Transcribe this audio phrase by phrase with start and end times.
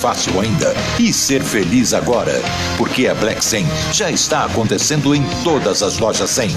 [0.00, 2.40] fácil ainda e ser feliz agora,
[2.76, 6.50] porque a Black 100 já está acontecendo em todas as lojas 100,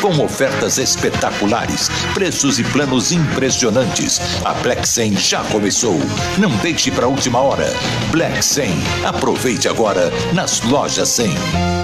[0.00, 4.18] com ofertas espetaculares, preços e planos impressionantes.
[4.42, 6.00] A Black 100 já começou.
[6.38, 7.70] Não deixe para última hora.
[8.10, 8.72] Black 100.
[9.04, 11.75] Aproveite agora nas lojas 100.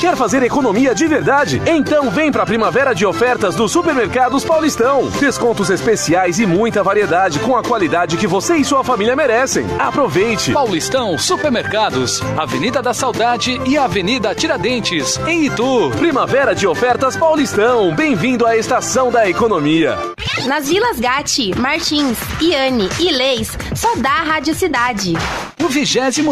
[0.00, 1.60] Quer fazer economia de verdade?
[1.66, 5.10] Então vem para a primavera de ofertas do Supermercados Paulistão.
[5.20, 9.66] Descontos especiais e muita variedade com a qualidade que você e sua família merecem.
[9.78, 10.54] Aproveite!
[10.54, 15.90] Paulistão Supermercados, Avenida da Saudade e Avenida Tiradentes, em Itu.
[15.98, 17.94] Primavera de ofertas Paulistão.
[17.94, 19.98] Bem-vindo à estação da economia.
[20.46, 25.14] Nas Vilas Gatti, Martins, Iane e Leis, só dá a Rádio Cidade.
[25.58, 26.22] O 27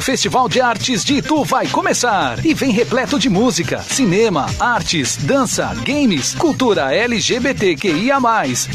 [0.00, 5.74] Festival de Artes de Itu vai começar e vem repleto de música, cinema, artes, dança,
[5.84, 8.20] games, cultura LGBTQIA+,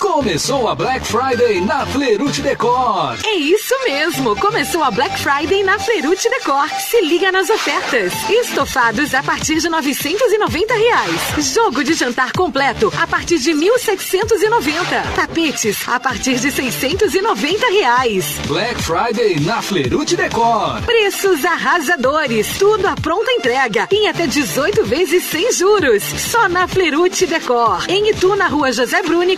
[0.00, 3.16] Começou a Black Friday na Flerute Decor.
[3.24, 4.36] É isso mesmo.
[4.36, 6.68] Começou a Black Friday na Flerute Decor.
[6.80, 8.12] Se liga nas ofertas.
[8.28, 11.54] Estofados a partir de 990 reais.
[11.54, 15.14] Jogo de jantar completo a partir de 1.790.
[15.14, 18.36] Tapetes a partir de 690 reais.
[18.46, 20.82] Black Friday na Flerute Decor.
[20.82, 22.58] Preços arrasadores.
[22.58, 23.88] Tudo a pronta entrega.
[23.90, 26.02] Em até 18 vezes sem juros.
[26.02, 27.84] Só na Flerute Decor.
[27.88, 29.36] Em Itu, na rua José Bruni,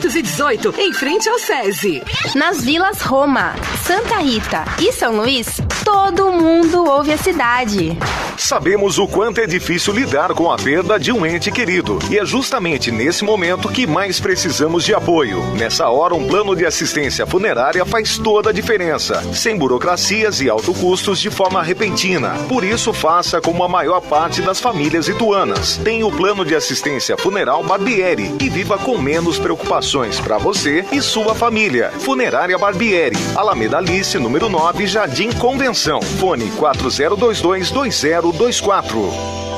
[0.00, 0.74] 418.
[0.78, 2.02] Em frente ao SESI.
[2.34, 3.54] Nas Vilas Roma,
[3.84, 7.98] Santa Rita e São Luís, todo mundo ouve a cidade.
[8.36, 11.98] Sabemos o quanto é difícil lidar com a perda de um ente querido.
[12.10, 15.42] E é justamente nesse momento que mais precisamos de apoio.
[15.56, 20.72] Nessa hora, um plano de assistência funerária faz toda a diferença, sem burocracias e alto
[20.72, 22.30] custos de forma repentina.
[22.48, 25.76] Por isso, faça como a maior parte das famílias ituanas.
[25.84, 29.89] Tem o plano de assistência funeral Barbieri e viva com menos preocupações
[30.20, 31.90] para você e sua família.
[31.98, 36.00] Funerária Barbieri, Alameda Alice, número 9, Jardim Convenção.
[36.00, 39.49] Fone 4022 2024.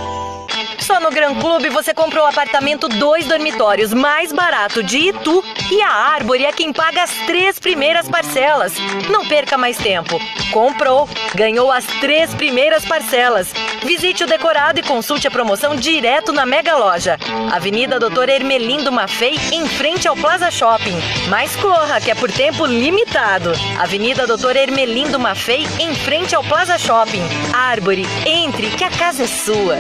[0.83, 5.81] Só no Gran Clube você comprou o apartamento dois dormitórios mais barato de Itu e
[5.81, 8.73] a Árvore é quem paga as três primeiras parcelas.
[9.09, 10.21] Não perca mais tempo.
[10.51, 13.53] Comprou, ganhou as três primeiras parcelas.
[13.85, 17.17] Visite o decorado e consulte a promoção direto na Mega Loja.
[17.53, 20.97] Avenida Doutor Ermelindo Maffei, em frente ao Plaza Shopping.
[21.29, 23.53] Mas corra, que é por tempo limitado.
[23.79, 27.23] Avenida Doutor Ermelindo Maffei, em frente ao Plaza Shopping.
[27.53, 29.77] Árvore, entre, que a casa é sua.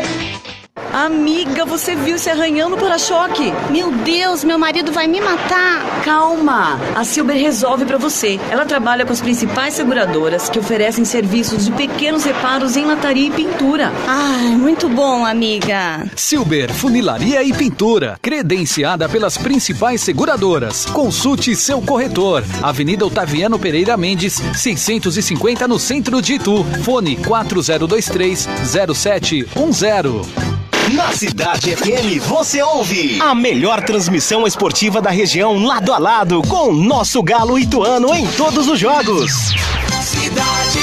[0.92, 3.50] Amiga, você viu se arranhando para-choque?
[3.70, 6.02] Meu Deus, meu marido vai me matar.
[6.04, 8.38] Calma, a Silber resolve para você.
[8.50, 13.30] Ela trabalha com as principais seguradoras que oferecem serviços de pequenos reparos em lataria e
[13.30, 13.90] pintura.
[14.06, 16.10] Ai, muito bom, amiga.
[16.14, 20.84] Silber Funilaria e Pintura, credenciada pelas principais seguradoras.
[20.86, 22.44] Consulte seu corretor.
[22.62, 26.64] Avenida Otaviano Pereira Mendes, 650 no centro de Itu.
[26.84, 30.61] Fone 4023 0710.
[30.92, 36.68] Na Cidade FM você ouve a melhor transmissão esportiva da região lado a lado com
[36.68, 39.54] o nosso galo ituano em todos os jogos.
[40.02, 40.80] Cidade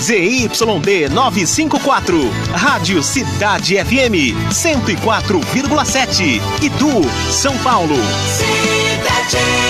[0.00, 7.96] ZYD 954, Rádio Cidade FM 104,7, Itu, São Paulo.
[8.26, 9.69] Cidade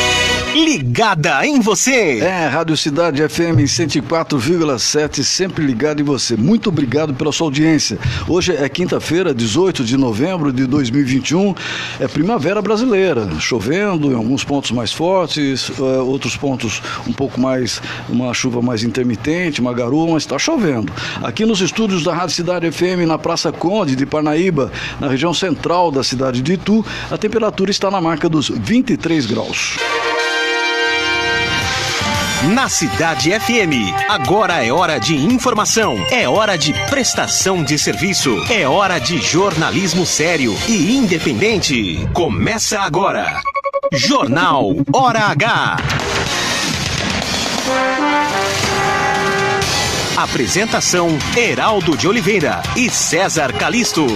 [0.55, 2.19] ligada em você.
[2.19, 6.37] É, Rádio Cidade FM 104,7, sempre ligado em você.
[6.37, 7.99] Muito obrigado pela sua audiência.
[8.29, 11.55] Hoje é quinta-feira, 18 de novembro de 2021,
[12.01, 13.29] é primavera brasileira.
[13.39, 18.83] Chovendo em alguns pontos mais fortes, uh, outros pontos um pouco mais, uma chuva mais
[18.83, 20.93] intermitente, uma garoa, mas está chovendo.
[21.23, 25.91] Aqui nos estúdios da Rádio Cidade FM, na Praça Conde de Parnaíba, na região central
[25.91, 29.79] da cidade de Itu, a temperatura está na marca dos 23 graus.
[32.49, 38.67] Na Cidade FM, agora é hora de informação, é hora de prestação de serviço, é
[38.67, 42.09] hora de jornalismo sério e independente.
[42.15, 43.43] Começa agora.
[43.93, 45.77] Jornal Hora H.
[50.17, 54.07] Apresentação: Heraldo de Oliveira e César Calisto.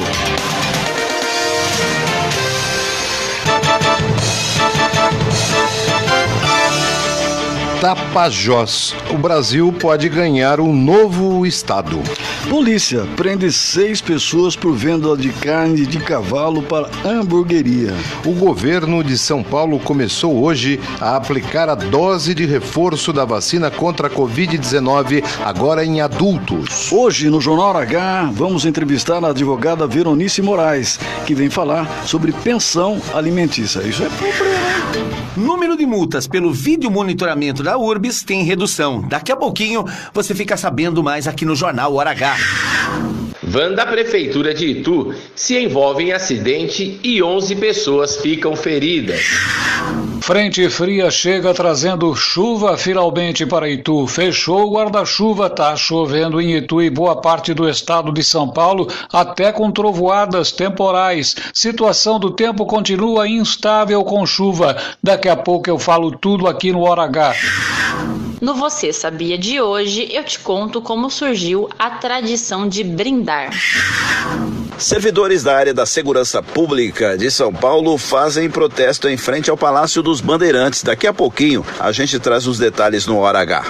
[7.85, 8.95] Tapajós.
[9.11, 12.01] O Brasil pode ganhar um novo estado.
[12.49, 17.95] Polícia prende seis pessoas por venda de carne de cavalo para hamburgueria.
[18.25, 23.71] O governo de São Paulo começou hoje a aplicar a dose de reforço da vacina
[23.71, 26.93] contra a Covid-19, agora em adultos.
[26.93, 33.01] Hoje, no Jornal H, vamos entrevistar a advogada Veronice Moraes, que vem falar sobre pensão
[33.15, 33.81] alimentícia.
[33.81, 35.15] Isso é problema.
[35.37, 39.03] Número de multas pelo vídeo monitoramento da URBS tem redução.
[39.03, 42.34] Daqui a pouquinho você fica sabendo mais aqui no Jornal Hora H.
[43.43, 49.21] Van da Prefeitura de Itu se envolve em acidente e 11 pessoas ficam feridas.
[50.23, 54.07] Frente fria chega trazendo chuva finalmente para Itu.
[54.07, 58.89] Fechou o guarda-chuva, tá chovendo em Itu e boa parte do estado de São Paulo,
[59.13, 61.37] até com trovoadas temporais.
[61.53, 64.77] Situação do tempo continua instável com chuva.
[65.03, 67.35] Daqui a pouco eu falo tudo aqui no Hora H.
[68.41, 73.51] No Você Sabia de hoje, eu te conto como surgiu a tradição de brindar.
[74.79, 80.03] Servidores da área da segurança pública de São Paulo fazem protesto em frente ao Palácio
[80.03, 80.83] dos Bandeirantes.
[80.83, 83.65] Daqui a pouquinho a gente traz os detalhes no Hora H.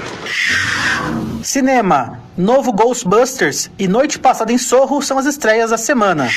[1.43, 6.29] Cinema, novo Ghostbusters e Noite Passada em Sorro são as estreias da semana.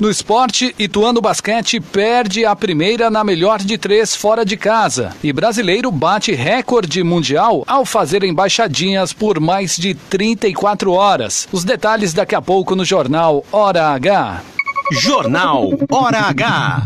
[0.00, 5.14] No esporte, Ituano Basquete perde a primeira na melhor de três fora de casa.
[5.22, 11.46] E brasileiro bate recorde mundial ao fazer embaixadinhas por mais de 34 horas.
[11.52, 14.42] Os detalhes daqui a pouco no Jornal Hora H.
[14.90, 16.82] Jornal Hora H.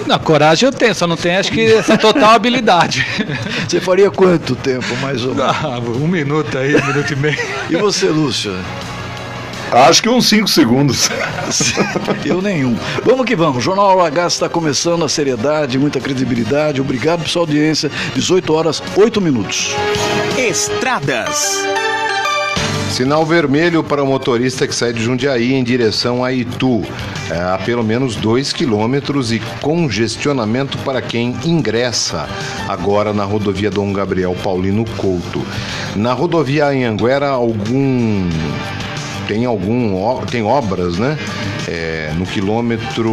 [0.06, 3.06] Na coragem eu tenho, só não tenho, acho que essa total habilidade.
[3.66, 5.50] Você faria quanto tempo, mais ou menos?
[5.50, 7.38] Ah, um minuto aí, um minuto e meio.
[7.70, 8.52] E você, Lúcio?
[9.72, 11.08] Acho que uns 5 segundos.
[12.24, 12.76] Eu nenhum.
[13.02, 13.64] Vamos que vamos.
[13.64, 16.80] Jornal H está começando a seriedade, muita credibilidade.
[16.80, 17.90] Obrigado por sua audiência.
[18.14, 19.74] 18 horas, 8 minutos.
[20.36, 21.64] Estradas.
[22.94, 26.80] Sinal vermelho para o motorista que sai de Jundiaí em direção a Itu.
[27.28, 32.28] É, há pelo menos 2 quilômetros e congestionamento para quem ingressa
[32.68, 35.44] agora na rodovia Dom Gabriel Paulino Couto.
[35.96, 38.30] Na rodovia Anhanguera, algum
[39.26, 41.18] tem algum tem obras, né?
[41.66, 43.10] É, no quilômetro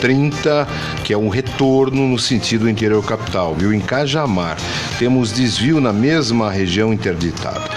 [0.00, 0.66] 30,
[1.02, 3.70] que é um retorno no sentido interior capital, viu?
[3.70, 4.56] Em Cajamar,
[4.98, 7.68] temos desvio na mesma região interditada.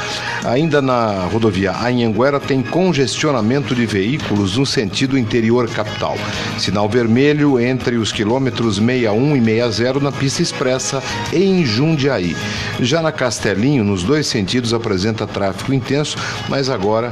[0.48, 6.18] Ainda na rodovia Anhanguera tem congestionamento de veículos no sentido interior capital.
[6.58, 12.34] Sinal vermelho entre os quilômetros 61 e 60 na pista expressa em Jundiaí.
[12.80, 17.12] Já na Castelinho, nos dois sentidos, apresenta tráfego intenso, mas agora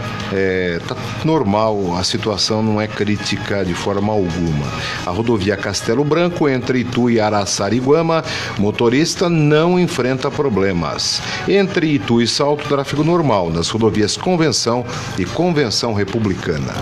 [0.78, 4.66] está normal, a situação não é crítica de forma alguma.
[5.06, 8.24] A rodovia Castelo Branco, entre Itu e Araçariguama,
[8.58, 11.22] motorista não enfrenta problemas.
[11.50, 14.86] Entre Itu e Salto, tráfego normal nas rodovias Convenção
[15.18, 16.74] e Convenção Republicana.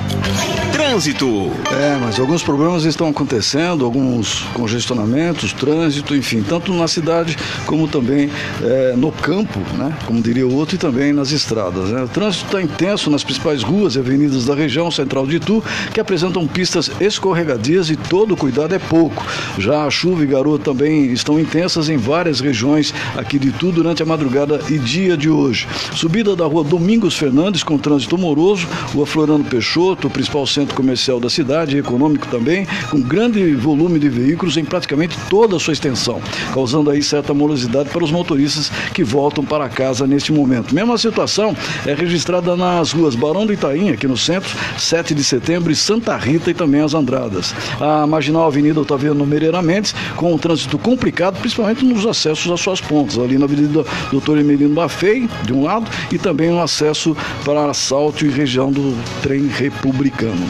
[0.93, 1.51] Trânsito.
[1.71, 7.35] É, mas alguns problemas estão acontecendo, alguns congestionamentos, trânsito, enfim, tanto na cidade
[7.65, 8.29] como também
[8.61, 9.97] é, no campo, né?
[10.05, 11.89] Como diria o outro, e também nas estradas.
[11.89, 12.03] Né?
[12.03, 15.99] O trânsito está intenso nas principais ruas e avenidas da região central de Itu, que
[15.99, 19.25] apresentam pistas escorregadias e todo cuidado é pouco.
[19.57, 24.03] Já a chuva e garoa também estão intensas em várias regiões aqui de Itu durante
[24.03, 25.67] a madrugada e dia de hoje.
[25.95, 31.29] Subida da rua Domingos Fernandes com trânsito moroso, rua Florando Peixoto, principal centro comercial da
[31.29, 36.21] cidade, econômico também, com grande volume de veículos em praticamente toda a sua extensão,
[36.53, 40.75] causando aí certa morosidade para os motoristas que voltam para casa neste momento.
[40.75, 45.71] Mesma situação é registrada nas ruas Barão do Itaim, aqui no centro, 7 de setembro
[45.71, 47.55] e Santa Rita e também as Andradas.
[47.79, 52.81] A marginal Avenida Otaviano Mereira Mendes, com um trânsito complicado, principalmente nos acessos às suas
[52.81, 57.69] pontas, ali na Avenida Doutor Emelino Bafei, de um lado, e também o acesso para
[57.69, 60.43] assalto e região do trem republicano.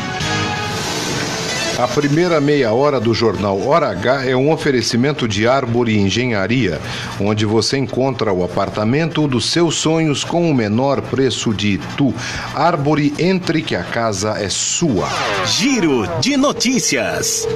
[1.77, 6.79] A primeira meia hora do jornal Hora H é um oferecimento de Árvore Engenharia,
[7.19, 12.13] onde você encontra o apartamento dos seus sonhos com o menor preço de Itu.
[12.53, 15.09] Árvore, entre que a casa é sua.
[15.45, 17.47] Giro de notícias.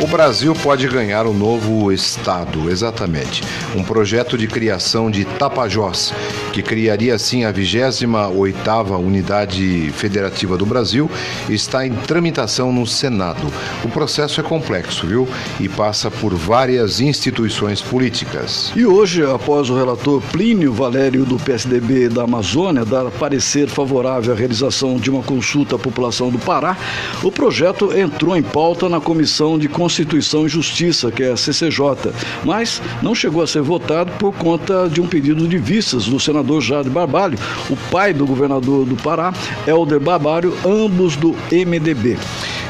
[0.00, 3.44] O Brasil pode ganhar um novo estado, exatamente.
[3.76, 6.12] Um projeto de criação de Tapajós,
[6.52, 11.10] que criaria assim a 28ª unidade federativa do Brasil,
[11.48, 13.52] está em tramitação no Senado.
[13.84, 15.28] O processo é complexo, viu?
[15.60, 18.72] E passa por várias instituições políticas.
[18.74, 24.36] E hoje, após o relator Plínio Valério do PSDB da Amazônia dar parecer favorável à
[24.36, 26.76] realização de uma consulta à população do Pará,
[27.22, 32.12] o projeto entrou em pauta na Comissão de Constituição e Justiça, que é a CCJ,
[32.44, 36.60] mas não chegou a ser votado por conta de um pedido de vistas do senador
[36.60, 37.36] Jade Barbalho,
[37.68, 39.34] o pai do governador do Pará,
[39.66, 42.16] Helder Barbalho, ambos do MDB.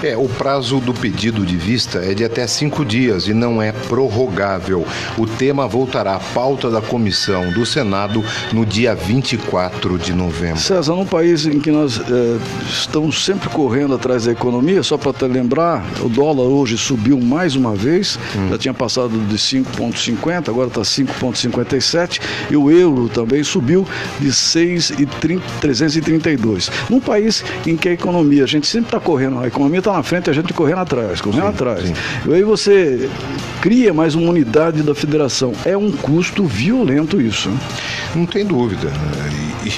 [0.03, 3.71] É, o prazo do pedido de vista é de até cinco dias e não é
[3.71, 4.85] prorrogável.
[5.17, 10.59] O tema voltará à pauta da comissão do Senado no dia 24 de novembro.
[10.59, 12.03] César, num país em que nós é,
[12.69, 17.55] estamos sempre correndo atrás da economia, só para te lembrar, o dólar hoje subiu mais
[17.55, 18.49] uma vez, hum.
[18.51, 23.87] já tinha passado de 5,50, agora está 5,57, e o euro também subiu
[24.19, 26.73] de 6,332.
[26.91, 30.03] Num país em que a economia, a gente sempre está correndo, a economia está na
[30.03, 31.87] frente, a gente correndo atrás, correndo sim, atrás.
[31.87, 31.95] Sim.
[32.27, 33.09] E aí você
[33.61, 35.53] cria mais uma unidade da federação.
[35.65, 37.51] É um custo violento isso.
[38.15, 38.93] Não tem dúvida.
[39.65, 39.73] E, e,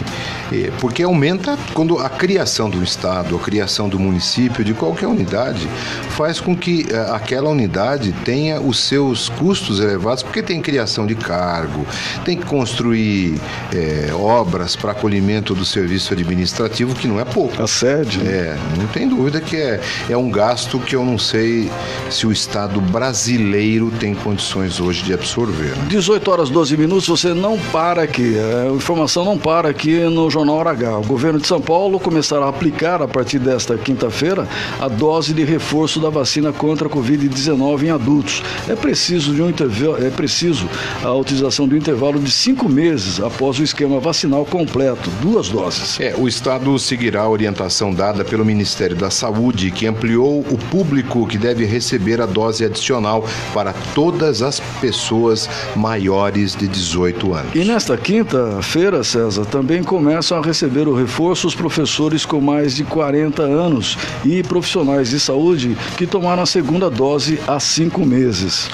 [0.80, 5.68] porque aumenta quando a criação do Estado, a criação do município, de qualquer unidade,
[6.10, 11.14] faz com que eh, aquela unidade tenha os seus custos elevados, porque tem criação de
[11.14, 11.86] cargo,
[12.24, 13.40] tem que construir
[13.74, 17.62] é, obras para acolhimento do serviço administrativo, que não é pouco.
[17.62, 18.20] A sede.
[18.26, 21.70] É, não tem dúvida que é, é um gasto que eu não sei
[22.10, 25.76] se o Estado brasileiro tem condições hoje de absorver.
[25.76, 25.86] Né?
[25.88, 28.36] 18 horas 12 minutos, você não para aqui.
[28.38, 30.98] A informação não para aqui no Jornal Hora H.
[30.98, 34.48] O governo de São Paulo começará a aplicar a partir desta quinta-feira
[34.80, 38.42] a dose de reforço da vacina contra a Covid-19 em adultos.
[38.68, 40.68] É preciso, de um é preciso
[41.04, 46.00] a utilização do intervalo de cinco meses após o esquema vacinal completo, duas doses.
[46.00, 51.28] É, o Estado seguirá a orientação dada pelo Ministério da Saúde, que ampliou o público
[51.28, 57.54] que deve receber a dose adicional para todas as pessoas maiores de 18 anos.
[57.54, 59.84] E nesta quinta-feira, César, também
[60.24, 65.20] começam a receber o reforço os professores com mais de 40 anos e profissionais de
[65.20, 68.70] saúde que tomaram a segunda dose há cinco meses.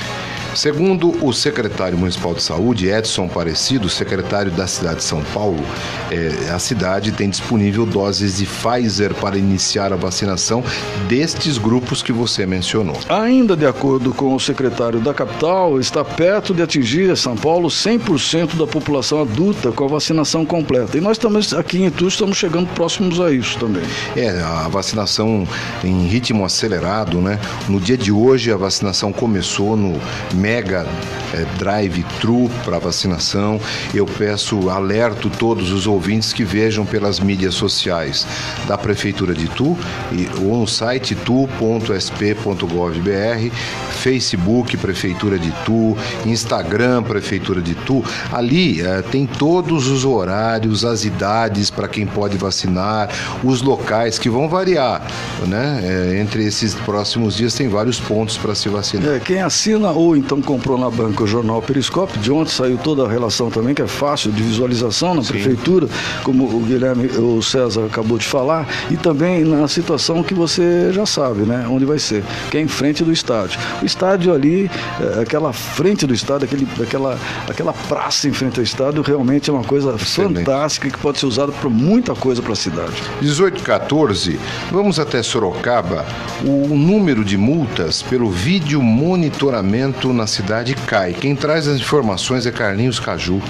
[0.54, 5.64] Segundo o secretário municipal de saúde, Edson Parecido, secretário da cidade de São Paulo,
[6.11, 10.62] é, a cidade tem disponível doses de Pfizer para iniciar a vacinação
[11.09, 12.97] destes grupos que você mencionou.
[13.09, 18.57] Ainda de acordo com o secretário da capital, está perto de atingir São Paulo 100%
[18.57, 20.99] da população adulta com a vacinação completa.
[20.99, 23.83] E nós estamos aqui em Itu estamos chegando próximos a isso também.
[24.16, 25.47] É, a vacinação
[25.85, 27.38] em ritmo acelerado, né?
[27.69, 30.00] No dia de hoje a vacinação começou no
[30.40, 30.87] mega
[31.35, 33.61] é, drive-thru para vacinação.
[33.94, 38.26] Eu peço, alerto todos os ouvintes que vejam pelas mídias sociais
[38.66, 39.76] da Prefeitura de Itu,
[40.42, 41.50] ou no site tu.sp.gov.br,
[44.00, 48.04] Facebook Prefeitura de Itu, Instagram Prefeitura de Itu.
[48.32, 53.09] Ali é, tem todos os horários, as idades para quem pode vacinar,
[53.44, 55.06] os locais que vão variar.
[55.47, 55.80] Né?
[55.82, 59.16] É, entre esses próximos dias tem vários pontos para se vacinar.
[59.16, 63.04] É, quem assina ou então comprou na banca o jornal Periscópio, de ontem saiu toda
[63.04, 65.32] a relação também, que é fácil de visualização na Sim.
[65.32, 65.88] prefeitura,
[66.22, 71.04] como o Guilherme, o César acabou de falar, e também na situação que você já
[71.04, 71.66] sabe, né?
[71.68, 73.58] Onde vai ser, que é em frente do estádio.
[73.82, 74.70] O estádio ali,
[75.00, 77.18] é, aquela frente do estádio, aquele, aquela,
[77.49, 80.44] aquela praça em frente ao estádio, realmente é uma coisa Excelente.
[80.44, 83.02] fantástica que pode ser usada para muita coisa para a cidade.
[83.20, 84.38] 18 14,
[84.70, 86.06] vamos até Sorocaba.
[86.44, 91.14] O número de multas pelo vídeo monitoramento na cidade cai.
[91.14, 93.40] Quem traz as informações é Carlinhos Caju.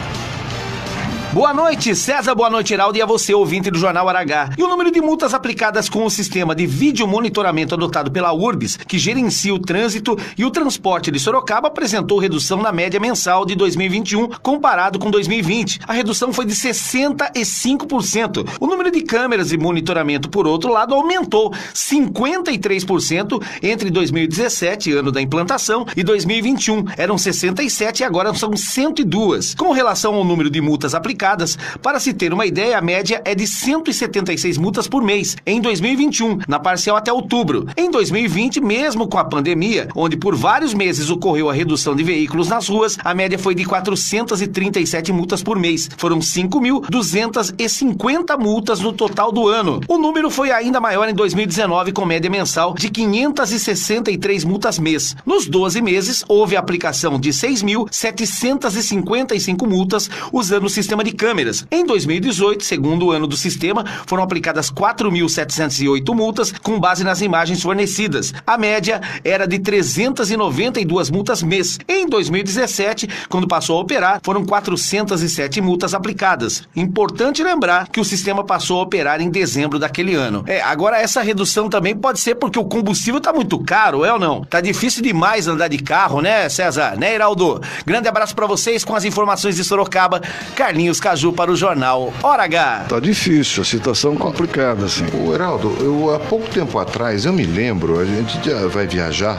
[1.33, 2.35] Boa noite, César.
[2.35, 2.99] Boa noite, Heraldo.
[2.99, 4.51] E a você, ouvinte do Jornal Aragá.
[4.59, 8.77] E o número de multas aplicadas com o sistema de vídeo monitoramento adotado pela URBS,
[8.77, 13.55] que gerencia o trânsito e o transporte de Sorocaba, apresentou redução na média mensal de
[13.55, 15.79] 2021 comparado com 2020.
[15.87, 18.57] A redução foi de 65%.
[18.59, 25.23] O número de câmeras de monitoramento, por outro lado, aumentou 53% entre 2017, ano da
[25.23, 26.87] implantação, e 2021.
[26.97, 29.55] Eram 67 e agora são 102.
[29.55, 31.59] Com relação ao número de multas aplicadas, aplicadas.
[31.83, 36.39] Para se ter uma ideia, a média é de 176 multas por mês em 2021,
[36.49, 37.67] na parcial até outubro.
[37.77, 42.49] Em 2020, mesmo com a pandemia, onde por vários meses ocorreu a redução de veículos
[42.49, 45.91] nas ruas, a média foi de 437 multas por mês.
[45.97, 49.83] Foram 5.250 multas no total do ano.
[49.87, 55.15] O número foi ainda maior em 2019, com média mensal de 563 multas mês.
[55.27, 61.67] Nos 12 meses, houve aplicação de 6.755 multas usando o sistema de de câmeras.
[61.71, 67.63] Em 2018, segundo o ano do sistema, foram aplicadas 4.708 multas com base nas imagens
[67.63, 68.33] fornecidas.
[68.47, 71.79] A média era de 392 multas mês.
[71.89, 76.63] Em 2017, quando passou a operar, foram 407 multas aplicadas.
[76.77, 80.45] Importante lembrar que o sistema passou a operar em dezembro daquele ano.
[80.47, 84.19] É, agora essa redução também pode ser porque o combustível está muito caro, é ou
[84.19, 84.45] não?
[84.45, 86.97] Tá difícil demais andar de carro, né, César?
[86.97, 87.61] Né, Heraldo?
[87.85, 90.21] Grande abraço para vocês com as informações de Sorocaba.
[90.55, 92.87] Carlinhos Caju para o jornal Hora H.
[92.89, 95.07] Tá difícil, a situação complicada, assim.
[95.15, 99.39] O Heraldo, eu há pouco tempo atrás, eu me lembro, a gente já vai viajar,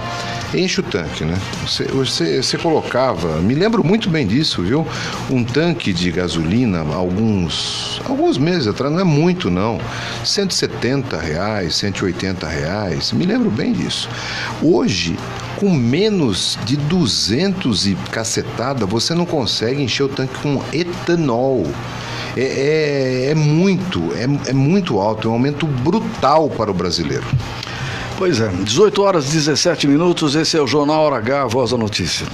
[0.54, 1.38] enche o tanque, né?
[1.66, 4.88] Você, você, você colocava, me lembro muito bem disso, viu?
[5.30, 9.80] Um tanque de gasolina, alguns, alguns meses atrás, não é muito não,
[10.24, 14.10] 170 reais, 180 reais, me lembro bem disso.
[14.62, 15.16] Hoje,
[15.62, 21.68] com menos de 200 e cacetada, você não consegue encher o tanque com etanol.
[22.36, 27.28] É, é, é muito, é, é muito alto, é um aumento brutal para o brasileiro.
[28.18, 31.78] Pois é, 18 horas 17 minutos, esse é o Jornal Hora H, a voz da
[31.78, 32.26] notícia.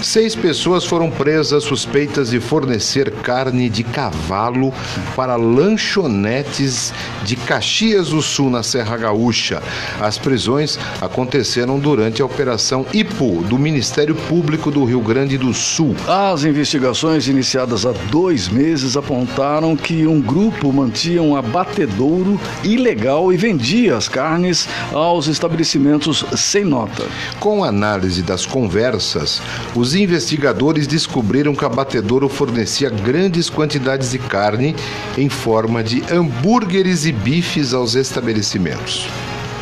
[0.00, 4.72] Seis pessoas foram presas suspeitas de fornecer carne de cavalo
[5.16, 6.92] para lanchonetes
[7.24, 9.62] de Caxias do Sul, na Serra Gaúcha.
[10.00, 15.94] As prisões aconteceram durante a Operação IPO do Ministério Público do Rio Grande do Sul.
[16.08, 23.36] As investigações iniciadas há dois meses apontaram que um grupo mantinha um abatedouro ilegal e
[23.36, 27.04] vendia as carnes aos estabelecimentos sem nota.
[27.38, 29.42] Com análise das conversas,
[29.74, 34.74] os investigadores descobriram que a Batedouro fornecia grandes quantidades de carne
[35.18, 39.08] em forma de hambúrgueres e bifes aos estabelecimentos.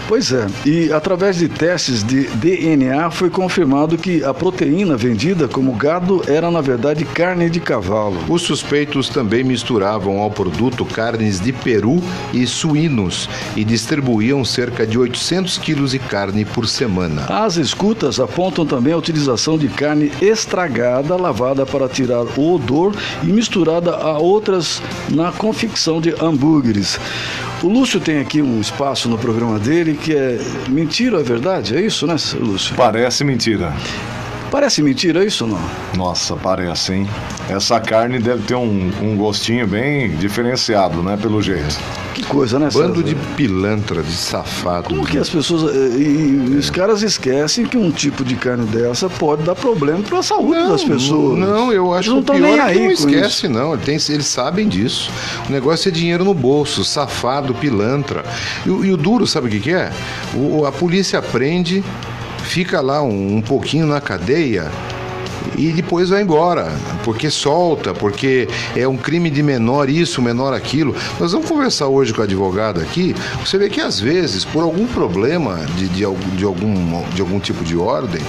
[0.06, 5.72] Pois é, e através de testes de DNA foi confirmado que a proteína vendida como
[5.72, 8.18] gado era na verdade carne de cavalo.
[8.28, 12.02] Os suspeitos também misturavam ao produto carnes de peru
[12.34, 17.24] e suínos e distribuíam cerca de 800 quilos de carne por semana.
[17.30, 23.26] As escutas apontam também a utilização de carne estragada, lavada para tirar o odor e
[23.28, 27.00] misturada a outras na confecção de hambúrgueres.
[27.62, 30.36] O Lúcio tem aqui um espaço no programa dele que é
[30.68, 31.76] mentira, é verdade?
[31.76, 32.74] É isso, né, Lúcio?
[32.74, 33.72] Parece mentira.
[34.52, 35.60] Parece mentira é isso ou não?
[35.96, 37.08] Nossa, parece, hein?
[37.48, 41.16] Essa carne deve ter um, um gostinho bem diferenciado, né?
[41.16, 41.80] Pelo jeito.
[42.12, 42.68] Que coisa, né?
[42.70, 44.90] Bando de pilantra, de safado.
[44.90, 45.74] Como que as pessoas.
[45.74, 50.02] Eh, e, e, os caras esquecem que um tipo de carne dessa pode dar problema
[50.02, 51.38] para a saúde não, das pessoas.
[51.38, 53.48] Não, eu acho que o pior é que não esquece, isso.
[53.48, 53.72] não.
[53.72, 55.10] Eles, eles sabem disso.
[55.48, 58.22] O negócio é dinheiro no bolso, safado, pilantra.
[58.66, 59.90] E, e o duro, sabe o que, que é?
[60.34, 61.82] O, a polícia prende
[62.52, 64.70] fica lá um, um pouquinho na cadeia
[65.56, 66.70] e depois vai embora,
[67.02, 70.94] porque solta, porque é um crime de menor isso, menor aquilo.
[71.18, 73.14] Nós vamos conversar hoje com a advogada aqui.
[73.40, 76.04] Você vê que às vezes, por algum problema de, de,
[76.36, 78.20] de, algum, de algum tipo de ordem,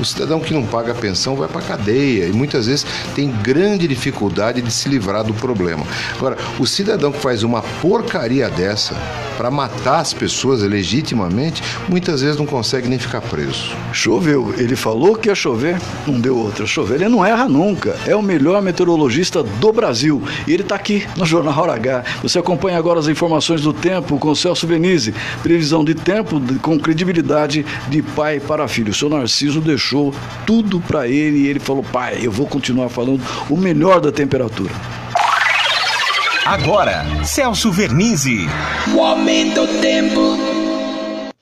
[0.00, 3.30] o cidadão que não paga a pensão vai para a cadeia e muitas vezes tem
[3.30, 5.86] grande dificuldade de se livrar do problema.
[6.16, 8.96] Agora, o cidadão que faz uma porcaria dessa,
[9.38, 13.70] para matar as pessoas legitimamente, muitas vezes não consegue nem ficar preso.
[13.92, 14.52] Choveu.
[14.58, 16.66] Ele falou que ia chover, não deu outra.
[16.66, 16.96] Chover.
[16.96, 17.96] Ele não erra nunca.
[18.04, 20.20] É o melhor meteorologista do Brasil.
[20.44, 22.04] E ele está aqui no Jornal Hora H.
[22.20, 25.14] Você acompanha agora as informações do tempo com Celso Venize.
[25.40, 28.90] Previsão de tempo com credibilidade de pai para filho.
[28.90, 30.12] O seu Narciso deixou
[30.44, 34.72] tudo para ele e ele falou: pai, eu vou continuar falando o melhor da temperatura.
[36.48, 38.46] Agora, Celso Vernizzi.
[38.96, 40.38] O aumento do tempo.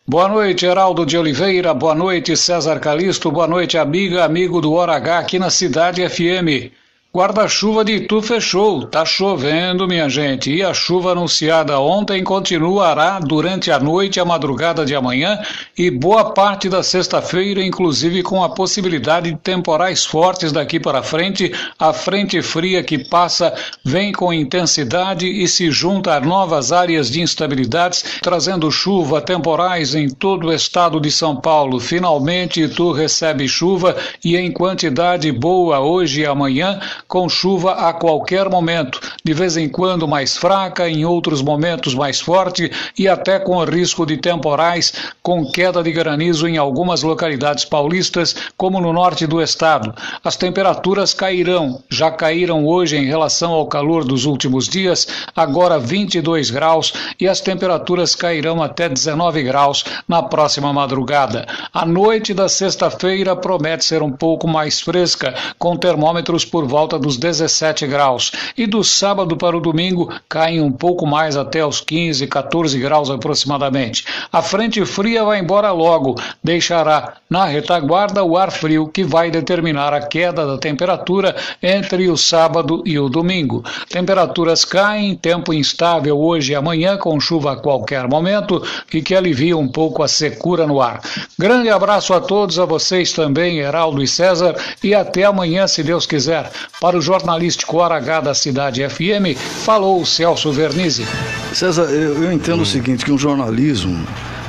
[0.05, 1.73] Boa noite, Heraldo de Oliveira.
[1.73, 3.31] Boa noite, César Calisto.
[3.31, 6.73] Boa noite, amiga, amigo do Hora H aqui na Cidade FM.
[7.16, 8.85] Guarda-chuva de Itu fechou.
[8.85, 10.52] Tá chovendo, minha gente.
[10.52, 15.40] E a chuva anunciada ontem continuará durante a noite e a madrugada de amanhã
[15.79, 21.50] e boa parte da sexta-feira, inclusive com a possibilidade de temporais fortes daqui para frente.
[21.79, 27.22] A frente fria que passa vem com intensidade e se junta a novas áreas de
[27.22, 31.81] instabilidades, trazendo chuva, temporais em todo o estado de São Paulo.
[31.81, 38.49] Finalmente, Itu recebe chuva e em quantidade boa hoje e amanhã com chuva a qualquer
[38.49, 43.62] momento, de vez em quando mais fraca, em outros momentos mais forte e até com
[43.64, 44.92] risco de temporais,
[45.23, 49.95] com queda de granizo em algumas localidades paulistas, como no norte do estado.
[50.25, 56.51] As temperaturas cairão, já caíram hoje em relação ao calor dos últimos dias, agora 22
[56.51, 61.47] graus, e as temperaturas cairão até 19 graus na próxima madrugada.
[61.73, 67.16] A noite da sexta-feira promete ser um pouco mais fresca, com termômetros por volta dos
[67.16, 68.32] 17 graus.
[68.56, 73.11] E do sábado para o domingo caem um pouco mais até os 15, 14 graus
[73.11, 74.04] aproximadamente.
[74.32, 79.92] A frente fria vai embora logo, deixará na retaguarda o ar frio que vai determinar
[79.92, 83.64] a queda da temperatura entre o sábado e o domingo.
[83.88, 89.56] Temperaturas caem, tempo instável hoje e amanhã, com chuva a qualquer momento e que alivia
[89.56, 91.00] um pouco a secura no ar.
[91.38, 96.06] Grande abraço a todos, a vocês também, Heraldo e César, e até amanhã, se Deus
[96.06, 96.50] quiser.
[96.87, 101.05] Para o jornalístico Hora H da Cidade FM, falou Celso Vernizzi.
[101.53, 104.07] César, eu, eu entendo o seguinte, que um jornalismo,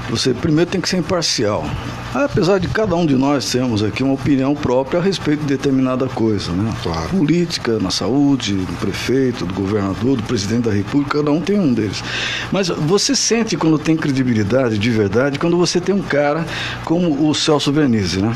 [0.10, 1.66] você primeiro tem que ser imparcial.
[2.14, 6.08] Apesar de cada um de nós termos aqui uma opinião própria a respeito de determinada
[6.08, 6.74] coisa, né?
[6.82, 7.10] Claro.
[7.10, 11.74] Política, na saúde, do prefeito, do governador, do presidente da república, cada um tem um
[11.74, 12.04] deles.
[12.52, 16.46] Mas você sente quando tem credibilidade de verdade, quando você tem um cara
[16.86, 18.34] como o Celso Vernizzi, né?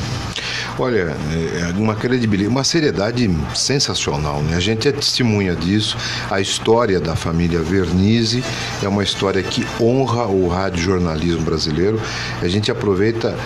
[0.78, 4.56] Olha, é uma credibilidade, uma seriedade sensacional, né?
[4.56, 5.96] A gente é testemunha disso.
[6.30, 8.42] A história da família Vernizzi
[8.82, 11.61] é uma história que honra o rádio jornalismo brasileiro.
[12.40, 13.36] A gente aproveita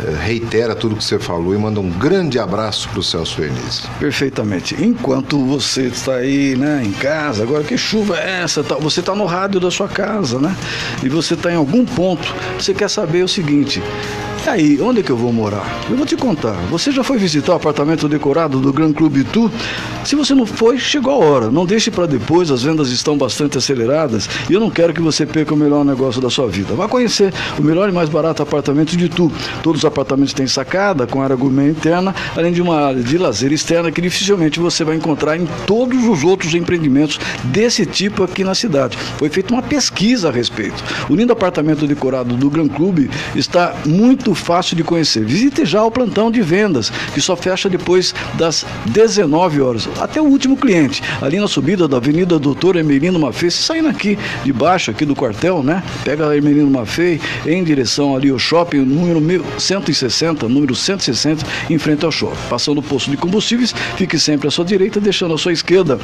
[0.00, 3.82] eh, reitera tudo que você falou e manda um grande abraço para o Celso Vernizzi.
[3.98, 4.76] Perfeitamente.
[4.82, 8.64] Enquanto você está aí, né, em casa, agora que chuva é essa?
[8.64, 10.54] Tá, você está no rádio da sua casa, né?
[11.02, 13.82] E você está em algum ponto, você quer saber o seguinte.
[14.44, 15.64] E aí, onde que eu vou morar?
[15.88, 16.54] Eu vou te contar.
[16.68, 19.48] Você já foi visitar o apartamento decorado do Gran Clube Itu?
[20.04, 21.50] Se você não foi, chegou a hora.
[21.50, 25.24] Não deixe para depois, as vendas estão bastante aceleradas e eu não quero que você
[25.24, 26.74] perca o melhor negócio da sua vida.
[26.74, 29.30] Vá conhecer o melhor e mais barato apartamento de Itu.
[29.62, 33.52] Todos os apartamentos têm sacada, com área gourmet interna, além de uma área de lazer
[33.52, 38.56] externa que dificilmente você vai encontrar em todos os outros empreendimentos desse tipo aqui na
[38.56, 38.98] cidade.
[39.18, 40.82] Foi feita uma pesquisa a respeito.
[41.08, 45.24] O lindo apartamento decorado do Gran Clube está muito fácil de conhecer.
[45.24, 50.24] Visite já o plantão de vendas, que só fecha depois das 19 horas, até o
[50.24, 51.02] último cliente.
[51.20, 55.14] Ali na subida da Avenida Doutor Emelino Maffei, se saindo aqui de baixo, aqui do
[55.14, 55.82] quartel, né?
[56.04, 62.04] Pega a Emelino Maffei em direção ali ao shopping, número 160, número 160, em frente
[62.04, 62.36] ao shopping.
[62.48, 65.98] Passando o posto de combustíveis, fique sempre à sua direita, deixando à sua esquerda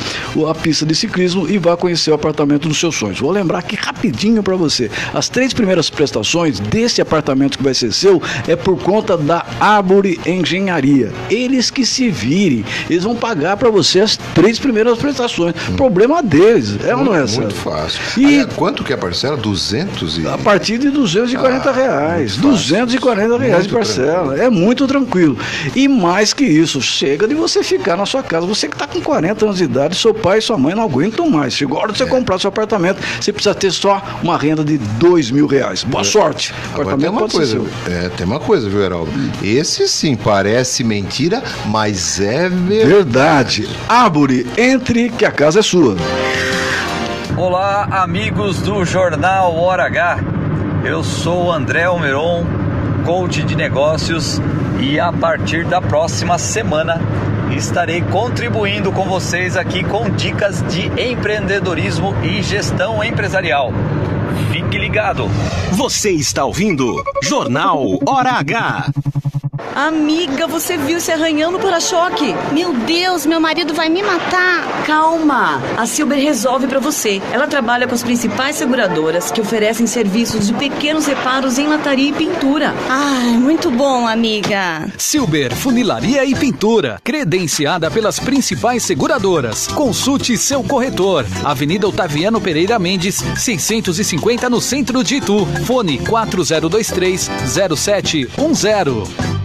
[0.49, 3.21] a pista de ciclismo e vá conhecer o apartamento dos seus sonhos.
[3.21, 4.91] Vou lembrar aqui rapidinho para você.
[5.13, 10.21] As três primeiras prestações desse apartamento que vai ser seu é por conta da Árvore
[10.27, 11.13] Engenharia.
[11.31, 15.55] Eles que se virem, eles vão pagar para você as três primeiras prestações.
[15.77, 17.25] Problema deles, é ou não é?
[17.27, 18.01] Muito fácil.
[18.17, 19.37] E quanto que é a parcela?
[19.37, 20.27] 200 e...
[20.27, 22.37] a partir de 240 Ah, reais.
[22.37, 24.39] muito 240 reais de Muito parcela.
[24.39, 25.37] É muito tranquilo.
[25.75, 28.47] E mais que isso, chega de você ficar na sua casa.
[28.47, 31.29] Você que está com 40 anos de idade, seu pai e sua mãe não aguentam
[31.31, 31.55] mais.
[31.55, 32.99] Chegou a hora de você comprar seu apartamento.
[33.21, 35.85] Você precisa ter só uma renda de 2 mil reais.
[35.85, 36.53] Boa sorte.
[36.53, 36.81] É.
[36.81, 37.67] Agora tem uma coisa, seu.
[38.09, 39.13] É, tem uma coisa, viu, Heraldo?
[39.43, 43.63] Esse sim parece mentira, mas é verdade.
[43.63, 44.47] Verdade.
[44.57, 45.97] Entre que a casa é sua.
[47.37, 50.19] Olá, amigos do Jornal Hora H.
[50.85, 52.45] Eu sou o André Almeron,
[53.05, 54.41] coach de negócios,
[54.81, 57.01] e a partir da próxima semana
[57.57, 63.73] estarei contribuindo com vocês aqui com dicas de empreendedorismo e gestão empresarial.
[64.51, 65.29] Fique ligado.
[65.73, 68.91] Você está ouvindo Jornal Hora H.
[69.75, 72.35] Amiga, você viu esse arranhão no para-choque?
[72.53, 74.85] Meu Deus, meu marido vai me matar.
[74.85, 77.21] Calma, a Silber resolve para você.
[77.33, 82.13] Ela trabalha com as principais seguradoras que oferecem serviços de pequenos reparos em lataria e
[82.13, 82.75] pintura.
[82.89, 84.91] Ai, muito bom, amiga.
[84.97, 89.69] Silber Funilaria e Pintura, credenciada pelas principais seguradoras.
[89.69, 91.25] Consulte seu corretor.
[91.45, 95.47] Avenida Otaviano Pereira Mendes, 650 no centro de Itu.
[95.65, 99.38] Fone 4023 0710.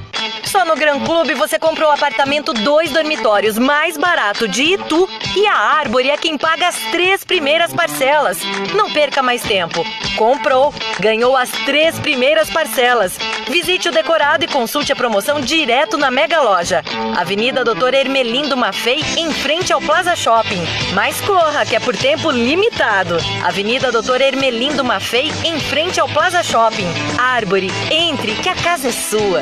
[0.53, 5.47] Só no Gran Clube você comprou o apartamento dois dormitórios mais barato de Itu e
[5.47, 8.37] a Árvore é quem paga as três primeiras parcelas.
[8.75, 9.83] Não perca mais tempo.
[10.15, 13.17] Comprou, ganhou as três primeiras parcelas.
[13.47, 16.83] Visite o decorado e consulte a promoção direto na Mega Loja.
[17.17, 20.61] Avenida Doutor Ermelindo Maffei, em frente ao Plaza Shopping.
[20.93, 23.17] Mas corra, que é por tempo limitado.
[23.43, 26.87] Avenida Doutor Ermelindo Maffei, em frente ao Plaza Shopping.
[27.17, 29.41] Árvore, entre, que a casa é sua.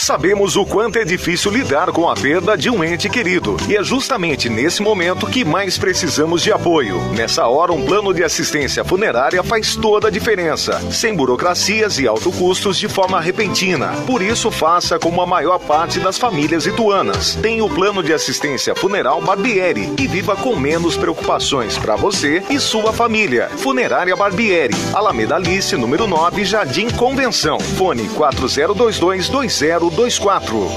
[0.00, 3.58] Sabemos o quanto é difícil lidar com a perda de um ente querido.
[3.68, 6.98] E é justamente nesse momento que mais precisamos de apoio.
[7.14, 10.80] Nessa hora, um plano de assistência funerária faz toda a diferença.
[10.90, 13.88] Sem burocracias e alto custos de forma repentina.
[14.06, 17.34] Por isso, faça como a maior parte das famílias ituanas.
[17.34, 22.58] Tem o plano de assistência funeral Barbieri e viva com menos preocupações para você e
[22.58, 23.50] sua família.
[23.58, 27.60] Funerária Barbieri, Alameda Alice, número 9, Jardim Convenção.
[27.60, 30.68] Fone 4022 20 24.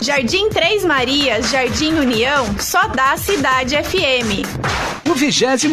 [0.00, 4.93] Jardim Três Marias, Jardim União, só dá Cidade FM.
[5.08, 5.68] O 27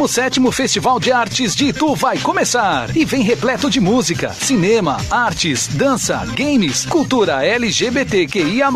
[0.52, 6.26] Festival de Artes de Itu vai começar e vem repleto de música, cinema, artes, dança,
[6.36, 8.70] games, cultura LGBTQIA+,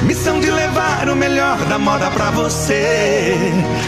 [0.07, 3.37] Missão de levar o melhor da moda pra você.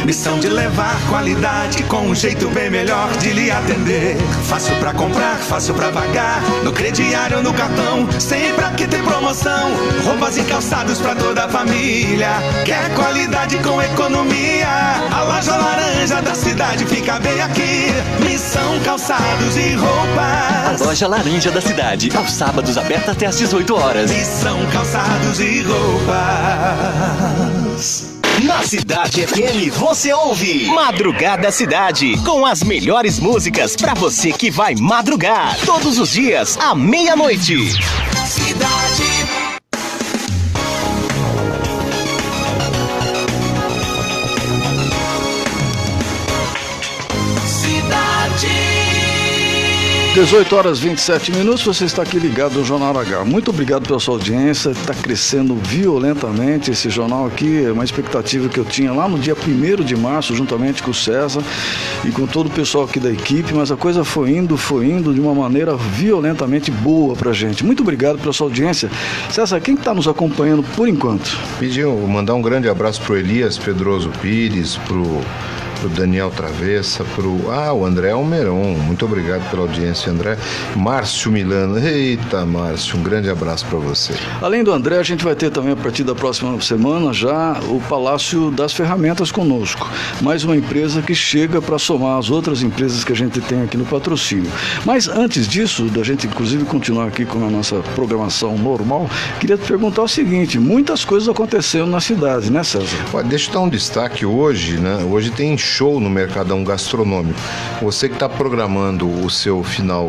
[0.05, 4.17] Missão de levar qualidade com um jeito bem melhor de lhe atender.
[4.49, 6.43] Fácil pra comprar, fácil pra pagar.
[6.65, 9.71] No crediário, no cartão, sempre aqui tem promoção.
[10.05, 12.31] Roupas e calçados pra toda a família.
[12.65, 14.69] Quer qualidade com economia?
[15.13, 17.87] A loja laranja da cidade fica bem aqui.
[18.25, 20.83] Missão calçados e roupas.
[20.83, 24.11] A loja laranja da cidade, aos sábados aberta até às 18 horas.
[24.11, 26.08] Missão calçados e roupas.
[28.43, 34.75] Na Cidade FM você ouve Madrugada Cidade, com as melhores músicas para você que vai
[34.75, 37.73] madrugar todos os dias à meia-noite.
[38.27, 38.78] Cidade.
[50.19, 53.25] 18 horas 27 minutos, você está aqui ligado no Jornal H.
[53.25, 58.59] Muito obrigado pela sua audiência, está crescendo violentamente esse jornal aqui, é uma expectativa que
[58.59, 61.41] eu tinha lá no dia 1 de março, juntamente com o César
[62.05, 65.15] e com todo o pessoal aqui da equipe, mas a coisa foi indo, foi indo
[65.15, 67.65] de uma maneira violentamente boa pra gente.
[67.65, 68.91] Muito obrigado pela sua audiência.
[69.31, 71.39] César, quem está nos acompanhando por enquanto?
[71.61, 75.21] Pediu mandar um grande abraço pro Elias Pedroso Pires, pro
[75.81, 78.75] pro Daniel Travessa, pro ah, o André Almeron.
[78.75, 80.37] Muito obrigado pela audiência, André.
[80.77, 81.79] Márcio Milano.
[81.79, 84.13] Eita, Márcio, um grande abraço para você.
[84.41, 87.81] Além do André, a gente vai ter também a partir da próxima semana já o
[87.89, 89.89] Palácio das Ferramentas conosco.
[90.21, 93.77] Mais uma empresa que chega para somar as outras empresas que a gente tem aqui
[93.77, 94.51] no patrocínio.
[94.85, 99.09] Mas antes disso, da gente inclusive continuar aqui com a nossa programação normal,
[99.41, 102.97] queria te perguntar o seguinte: muitas coisas aconteceram na cidade, né, César?
[103.13, 105.05] Olha, deixa eu dar um destaque hoje, né?
[105.05, 107.39] Hoje tem show no Mercadão Gastronômico.
[107.83, 110.09] Você que está programando o seu final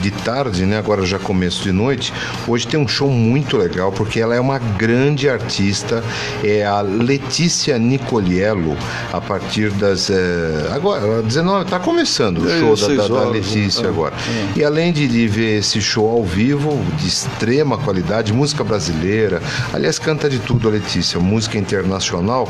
[0.00, 0.78] de tarde, né?
[0.78, 2.12] Agora já começo de noite.
[2.48, 6.02] Hoje tem um show muito legal porque ela é uma grande artista,
[6.42, 8.76] é a Letícia Nicoliello,
[9.12, 14.14] a partir das é, agora 19 está começando o show da, da, da, Letícia agora.
[14.56, 19.98] E além de, de, ver esse show ao vivo de extrema qualidade, música brasileira, aliás
[19.98, 22.48] canta de tudo a Letícia, música internacional,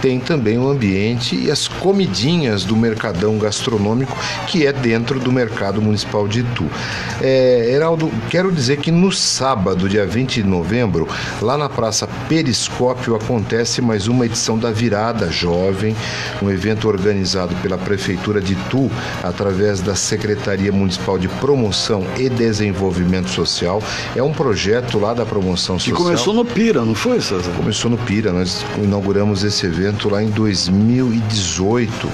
[0.00, 5.80] tem também o ambiente e as comidinhas do Mercadão Gastronômico que é dentro do Mercado
[5.80, 6.68] Municipal de Itu.
[7.20, 11.06] É, Heraldo, quero dizer que no sábado, dia 20 de novembro,
[11.40, 15.94] lá na Praça Periscópio, acontece mais uma edição da Virada Jovem,
[16.42, 18.90] um evento organizado pela Prefeitura de Itu,
[19.22, 23.82] através da Secretaria Municipal de Promoção e Desenvolvimento Social.
[24.16, 26.02] É um projeto lá da promoção Que social.
[26.04, 27.50] começou no Pira, não foi, César?
[27.56, 32.08] Começou no Pira, nós inauguramos esse evento lá em 2018.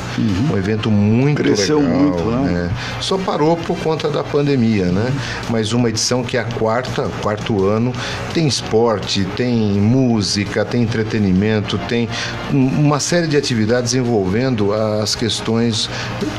[0.53, 1.35] Um evento muito Uhum.
[1.35, 1.95] Cresceu legal.
[1.99, 2.51] muito, né?
[2.53, 2.71] né?
[3.01, 5.13] Só parou por conta da pandemia, né?
[5.51, 7.93] Mas uma edição que é a quarta, quarto ano,
[8.33, 12.09] tem esporte, tem música, tem entretenimento, tem
[12.53, 15.89] um- uma série de atividades envolvendo as questões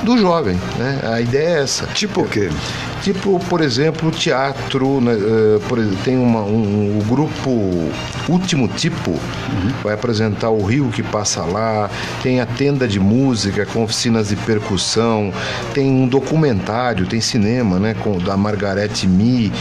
[0.04, 1.00] do jovem, né?
[1.04, 1.86] A ideia é essa.
[1.88, 2.50] Tipo o quê?
[3.02, 5.14] Tipo, por exemplo, teatro, né?
[5.14, 5.60] Eh,
[6.04, 7.90] tem uma, um, o grupo
[8.28, 9.18] Último Tipo,
[9.82, 11.90] vai apresentar o Rio que passa lá,
[12.22, 15.34] tem a tenda de música com oficinas de percussão,
[15.74, 19.52] tem um documentário, tem cinema, né, com, da Margarete Mi,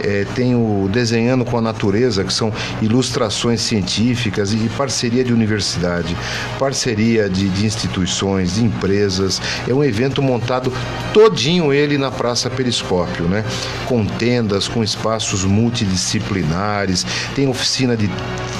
[0.00, 6.16] eh, tem o Desenhando com a Natureza, que são ilustrações científicas e parceria de universidade,
[6.58, 9.40] parceria de, de instituições, de empresas.
[9.68, 10.72] É um evento montado
[11.12, 13.44] todinho ele na Praça Periscópio, né?
[13.86, 18.10] Com tendas, com espaços multidisciplinares, tem oficina de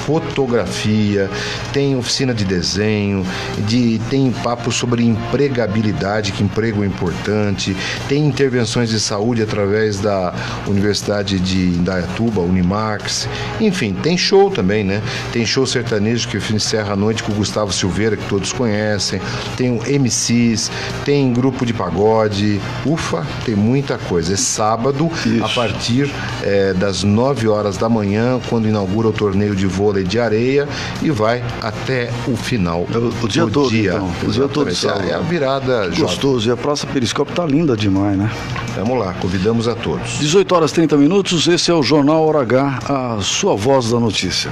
[0.07, 1.31] fotografia,
[1.73, 3.25] tem oficina de desenho,
[3.66, 7.77] de, tem papo sobre empregabilidade, que emprego é importante,
[8.09, 10.35] tem intervenções de saúde através da
[10.66, 13.28] Universidade de Indaiatuba, Unimax,
[13.61, 15.02] enfim, tem show também, né?
[15.32, 19.20] Tem show sertanejo que encerra a noite com o Gustavo Silveira, que todos conhecem,
[19.56, 20.70] tem o MCs,
[21.04, 24.35] tem grupo de pagode, ufa, tem muita coisa.
[24.35, 25.11] É sábado,
[25.42, 26.11] a partir
[26.42, 30.68] eh, das 9 horas da manhã, quando inaugura o torneio de vôlei de areia
[31.02, 32.87] e vai até o final
[33.22, 33.92] o dia do todo, dia.
[33.92, 34.12] então.
[34.26, 34.70] O dia todo.
[34.70, 36.00] É a virada jovem.
[36.00, 36.48] Gostoso.
[36.48, 38.30] E a Praça Periscópio tá linda demais, né?
[38.76, 40.18] Vamos lá, convidamos a todos.
[40.18, 41.12] 18 horas 30 minutos,
[41.46, 44.51] esse é o Jornal Hora H, a sua voz da notícia.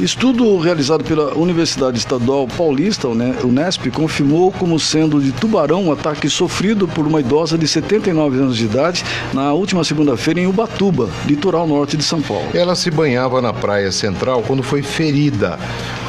[0.00, 6.30] Estudo realizado pela Universidade Estadual Paulista, Une- Unesp, confirmou como sendo de tubarão um ataque
[6.30, 11.66] sofrido por uma idosa de 79 anos de idade na última segunda-feira em Ubatuba, litoral
[11.66, 12.46] norte de São Paulo.
[12.54, 15.58] Ela se banhava na praia central quando foi ferida.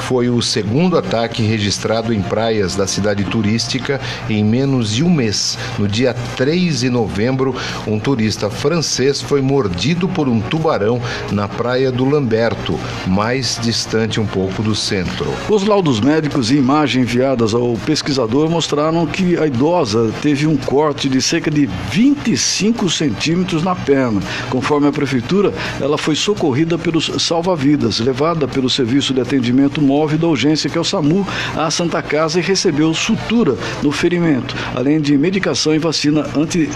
[0.07, 5.55] Foi o segundo ataque registrado em praias da cidade turística em menos de um mês.
[5.77, 10.99] No dia 3 de novembro, um turista francês foi mordido por um tubarão
[11.31, 15.25] na praia do Lamberto, mais distante um pouco do centro.
[15.49, 21.07] Os laudos médicos e imagem enviadas ao pesquisador mostraram que a idosa teve um corte
[21.07, 24.21] de cerca de 25 centímetros na perna.
[24.49, 30.27] Conforme a prefeitura, ela foi socorrida pelos salva-vidas, levada pelo Serviço de Atendimento Móvel da
[30.27, 35.17] Urgência, que é o SAMU, à Santa Casa e recebeu sutura no ferimento, além de
[35.17, 36.69] medicação e vacina anti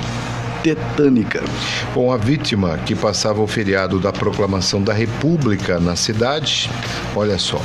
[0.64, 1.44] tetânica.
[1.94, 6.70] Bom, a vítima que passava o feriado da proclamação da República na cidade,
[7.16, 7.62] olha só,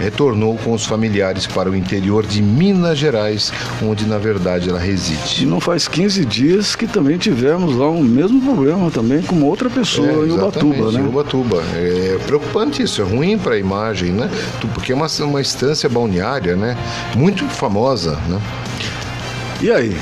[0.00, 5.42] retornou com os familiares para o interior de Minas Gerais, onde na verdade ela reside.
[5.42, 9.68] E não faz 15 dias que também tivemos lá o mesmo problema também com outra
[9.68, 11.00] pessoa É, em Ubatuba, né?
[11.00, 11.62] em Ubatuba.
[11.74, 14.30] É preocupante isso, é ruim para a imagem, né?
[14.74, 16.76] Porque é uma, uma estância balneária, né?
[17.14, 18.40] Muito famosa, né?
[19.60, 19.94] E aí?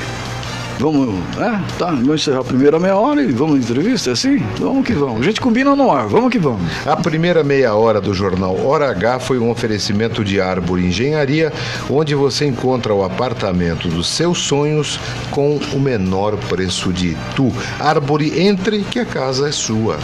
[0.79, 4.39] Vamos, é, tá, vamos encerrar a primeira meia hora e vamos à entrevista, é assim?
[4.59, 5.23] Vamos que vamos.
[5.23, 6.63] A gente combina no ar, vamos que vamos.
[6.87, 11.53] A primeira meia hora do jornal Hora H foi um oferecimento de Árvore Engenharia,
[11.91, 15.01] onde você encontra o apartamento dos seus sonhos
[15.33, 17.53] com o menor preço de Itu.
[17.81, 19.99] Árvore, entre que a casa é sua.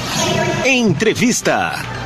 [0.65, 2.04] Entrevista.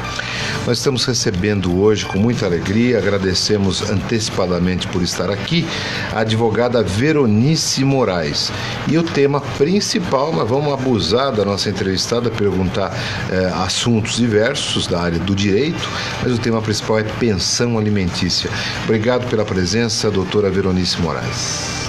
[0.66, 5.66] Nós estamos recebendo hoje com muita alegria, agradecemos antecipadamente por estar aqui,
[6.12, 8.52] a advogada Veronice Moraes.
[8.86, 12.92] E o tema principal, nós vamos abusar da nossa entrevistada, perguntar
[13.30, 15.88] eh, assuntos diversos da área do direito,
[16.22, 18.50] mas o tema principal é pensão alimentícia.
[18.84, 21.87] Obrigado pela presença, doutora Veronice Moraes.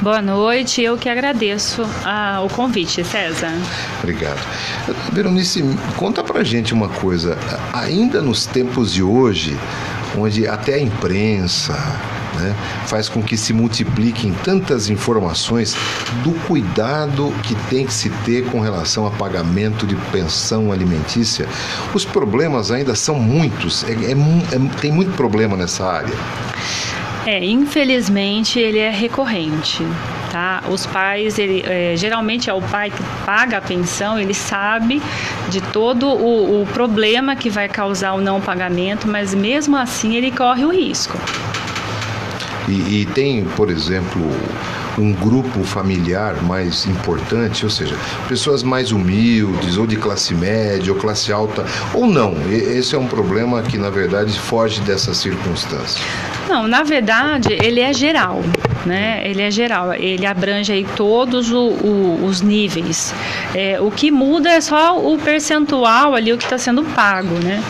[0.00, 3.52] Boa noite, eu que agradeço ah, o convite, César.
[3.98, 4.38] Obrigado.
[5.12, 5.64] Veronice,
[5.96, 7.36] conta pra gente uma coisa.
[7.72, 9.58] Ainda nos tempos de hoje,
[10.16, 11.72] onde até a imprensa
[12.36, 12.54] né,
[12.86, 15.76] faz com que se multipliquem tantas informações
[16.22, 21.48] do cuidado que tem que se ter com relação a pagamento de pensão alimentícia,
[21.92, 23.82] os problemas ainda são muitos.
[23.82, 26.14] É- é é- tem muito problema nessa área.
[27.30, 29.84] É, infelizmente ele é recorrente,
[30.32, 30.62] tá?
[30.70, 35.02] Os pais, ele, é, geralmente é o pai que paga a pensão, ele sabe
[35.50, 40.30] de todo o, o problema que vai causar o não pagamento, mas mesmo assim ele
[40.30, 41.18] corre o risco.
[42.66, 44.22] E, e tem, por exemplo,
[44.96, 47.96] um grupo familiar mais importante, ou seja,
[48.28, 52.34] pessoas mais humildes, ou de classe média, ou classe alta, ou não.
[52.50, 56.00] Esse é um problema que, na verdade, foge dessa circunstância.
[56.48, 58.42] Não, na verdade, ele é geral,
[58.86, 59.22] né?
[59.24, 63.14] Ele é geral, ele abrange aí todos o, o, os níveis.
[63.54, 67.62] É, o que muda é só o percentual ali, o que está sendo pago, né?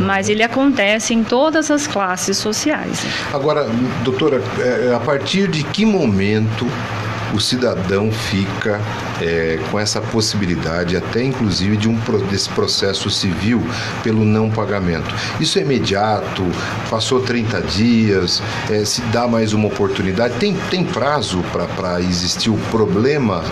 [0.00, 3.06] Mas ele acontece em todas as classes sociais.
[3.32, 3.68] Agora,
[4.02, 7.03] doutora, é, a partir de que momento you.
[7.34, 8.80] O cidadão fica
[9.20, 11.98] é, com essa possibilidade, até inclusive de um
[12.30, 13.60] desse processo civil
[14.02, 15.12] pelo não pagamento.
[15.40, 16.44] Isso é imediato,
[16.88, 21.44] passou 30 dias, é, se dá mais uma oportunidade, tem, tem prazo
[21.76, 23.42] para existir o problema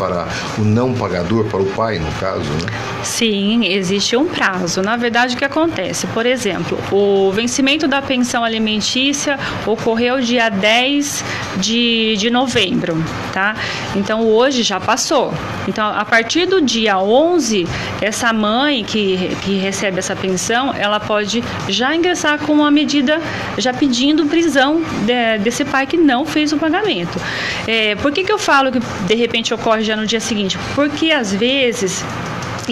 [0.00, 0.26] para
[0.58, 2.72] o não pagador, para o pai, no caso, né?
[3.02, 4.80] Sim, existe um prazo.
[4.80, 6.06] Na verdade, o que acontece?
[6.08, 11.24] Por exemplo, o vencimento da pensão alimentícia ocorreu dia 10
[11.58, 12.96] de, de novembro,
[13.32, 13.54] tá?
[13.94, 15.32] Então, hoje já passou.
[15.68, 17.66] Então, a partir do dia 11,
[18.00, 23.20] essa mãe que, que recebe essa pensão, ela pode já ingressar com uma medida,
[23.58, 27.20] já pedindo prisão de, desse pai que não fez o pagamento.
[27.66, 30.58] É, por que, que eu falo que de repente ocorre já no dia seguinte?
[30.74, 32.04] Porque às vezes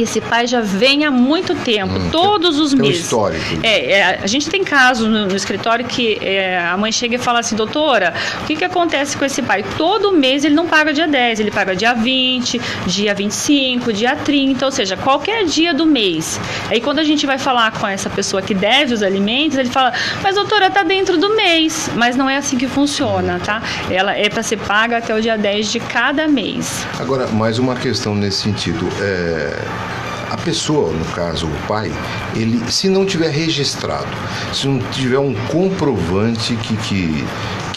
[0.03, 3.01] esse pai já vem há muito tempo, hum, todos os tem meses.
[3.01, 3.45] Um histórico.
[3.63, 7.19] É, é, a gente tem casos no, no escritório que é, a mãe chega e
[7.19, 9.65] fala assim, doutora, o que, que acontece com esse pai?
[9.77, 14.65] Todo mês ele não paga dia 10, ele paga dia 20, dia 25, dia 30,
[14.65, 16.41] ou seja, qualquer dia do mês.
[16.69, 19.93] Aí quando a gente vai falar com essa pessoa que deve os alimentos, ele fala,
[20.23, 21.91] mas doutora, tá dentro do mês.
[21.97, 23.63] Mas não é assim que funciona, tá?
[23.91, 26.87] Ela é para ser paga até o dia 10 de cada mês.
[26.99, 28.89] Agora, mais uma questão nesse sentido.
[29.01, 29.88] É
[30.31, 31.91] a pessoa, no caso o pai,
[32.37, 34.09] ele se não tiver registrado,
[34.53, 37.25] se não tiver um comprovante que, que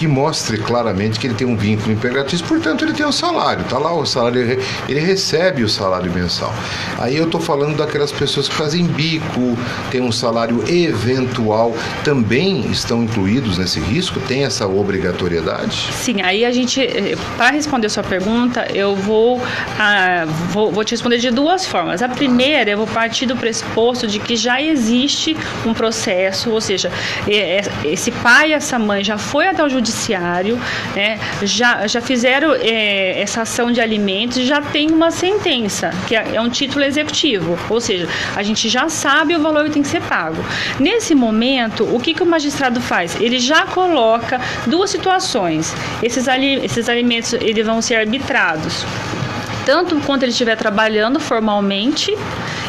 [0.02, 3.78] que mostre claramente que ele tem um vínculo empregatício, portanto ele tem um salário, tá
[3.78, 6.52] lá o salário, ele recebe o salário mensal.
[6.98, 9.56] Aí eu estou falando daquelas pessoas que fazem bico,
[9.92, 14.20] tem um salário eventual, também estão incluídos nesse risco?
[14.22, 15.90] Tem essa obrigatoriedade?
[15.94, 16.82] Sim, aí a gente,
[17.38, 19.40] para responder a sua pergunta, eu vou,
[19.78, 22.02] ah, vou, vou te responder de duas formas.
[22.02, 26.92] A primeira, eu vou partir do pressuposto de que já existe um processo, ou seja,
[27.86, 30.60] esse pai, essa mãe já foi até o judiciário judiciário,
[30.96, 36.16] né, já, já fizeram é, essa ação de alimentos e já tem uma sentença, que
[36.16, 39.82] é, é um título executivo, ou seja, a gente já sabe o valor que tem
[39.84, 40.44] que ser pago.
[40.80, 43.20] Nesse momento, o que, que o magistrado faz?
[43.20, 45.76] Ele já coloca duas situações.
[46.02, 48.86] Esses, ali, esses alimentos eles vão ser arbitrados
[49.66, 52.18] tanto quanto ele estiver trabalhando formalmente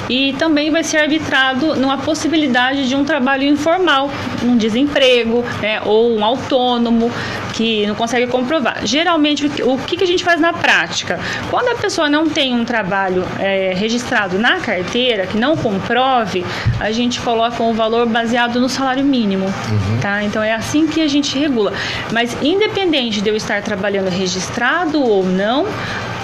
[0.08, 4.10] e também vai ser arbitrado numa possibilidade de um trabalho informal,
[4.42, 7.10] um desemprego, né, ou um autônomo
[7.52, 8.80] que não consegue comprovar.
[8.84, 11.20] Geralmente, o que, a gente faz na prática?
[11.50, 16.44] Quando a pessoa não tem um trabalho é, registrado na carteira, que não comprove,
[16.80, 19.98] a gente coloca um valor baseado no salário mínimo, uhum.
[20.00, 20.24] tá?
[20.24, 21.72] Então é assim que a gente regula.
[22.10, 25.66] Mas independente de eu estar trabalhando registrado ou não,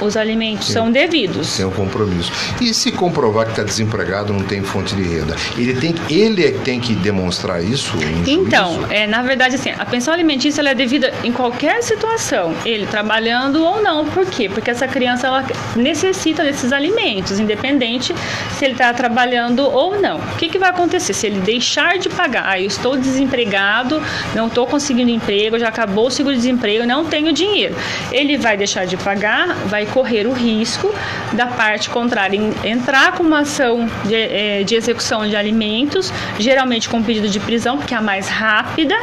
[0.00, 0.72] os alimentos Sim.
[0.72, 1.56] são devidos.
[1.56, 2.32] Tem um compromisso.
[2.60, 6.50] E se comprovar que está desempregado, não tem fonte de renda, ele tem, ele é
[6.50, 7.96] tem que demonstrar isso?
[8.26, 13.62] então, é, na verdade, assim, a pensão alimentícia é devida em qualquer situação, ele trabalhando
[13.64, 14.06] ou não.
[14.06, 14.48] Por quê?
[14.48, 15.44] Porque essa criança ela
[15.76, 18.14] necessita desses alimentos, independente
[18.56, 20.18] se ele está trabalhando ou não.
[20.18, 21.12] O que, que vai acontecer?
[21.12, 24.02] Se ele deixar de pagar, ah, eu estou desempregado,
[24.34, 27.76] não estou conseguindo emprego, já acabou o seguro-desemprego, não tenho dinheiro.
[28.10, 30.92] Ele vai deixar de pagar, vai correr o risco
[31.32, 33.57] da parte contrária entrar com uma ação
[34.04, 38.28] de, é, de execução de alimentos, geralmente com pedido de prisão, porque é a mais
[38.28, 38.94] rápida,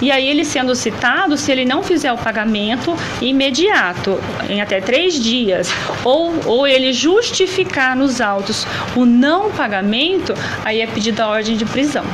[0.00, 5.14] e aí ele sendo citado, se ele não fizer o pagamento imediato, em até três
[5.14, 5.70] dias,
[6.04, 10.34] ou, ou ele justificar nos autos o não pagamento,
[10.64, 12.04] aí é pedida a ordem de prisão.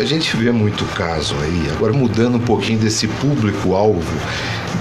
[0.00, 4.02] A gente vê muito caso aí, agora mudando um pouquinho desse público-alvo,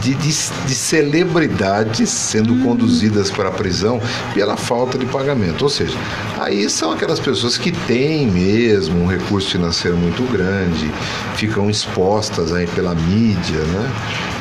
[0.02, 2.64] de, de, de, celebridades sendo hum.
[2.64, 4.02] conduzidas para a prisão
[4.34, 5.64] pela falta de pagamento.
[5.64, 5.98] Ou seja,
[6.39, 10.91] aí são aquelas pessoas que têm mesmo um recurso financeiro muito grande,
[11.36, 13.91] ficam expostas aí pela mídia, né?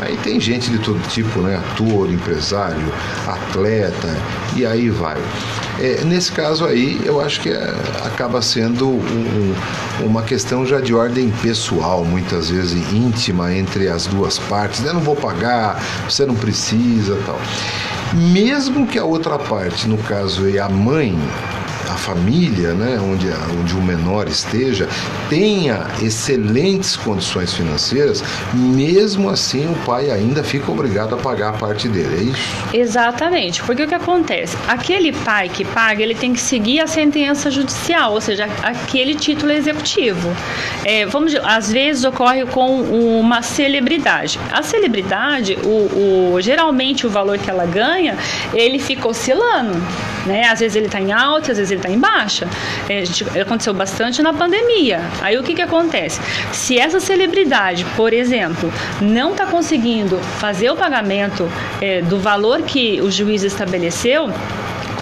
[0.00, 1.56] Aí tem gente de todo tipo, né?
[1.56, 2.92] Ator, empresário,
[3.26, 4.16] atleta,
[4.56, 5.20] e aí vai.
[5.82, 7.74] É, nesse caso aí, eu acho que é,
[8.04, 9.54] acaba sendo um,
[10.04, 14.78] uma questão já de ordem pessoal, muitas vezes íntima entre as duas partes.
[14.78, 14.92] Né?
[14.92, 17.36] Não vou pagar, você não precisa tal.
[18.14, 21.18] Mesmo que a outra parte, no caso é a mãe,
[22.02, 23.28] família, né, onde,
[23.58, 24.88] onde o menor esteja,
[25.30, 28.22] tenha excelentes condições financeiras,
[28.52, 32.52] mesmo assim o pai ainda fica obrigado a pagar a parte dele, é isso?
[32.74, 34.56] Exatamente, porque o que acontece?
[34.66, 39.52] Aquele pai que paga, ele tem que seguir a sentença judicial, ou seja, aquele título
[39.52, 40.34] executivo.
[40.84, 44.40] É, vamos, às vezes ocorre com uma celebridade.
[44.50, 48.16] A celebridade, o, o, geralmente o valor que ela ganha,
[48.52, 49.80] ele fica oscilando.
[50.26, 50.44] Né?
[50.48, 52.48] Às vezes ele está em alta, às vezes ele está em baixa.
[52.88, 55.00] É, gente, aconteceu bastante na pandemia.
[55.20, 56.20] Aí o que, que acontece?
[56.52, 63.00] Se essa celebridade, por exemplo, não está conseguindo fazer o pagamento é, do valor que
[63.00, 64.30] o juiz estabeleceu,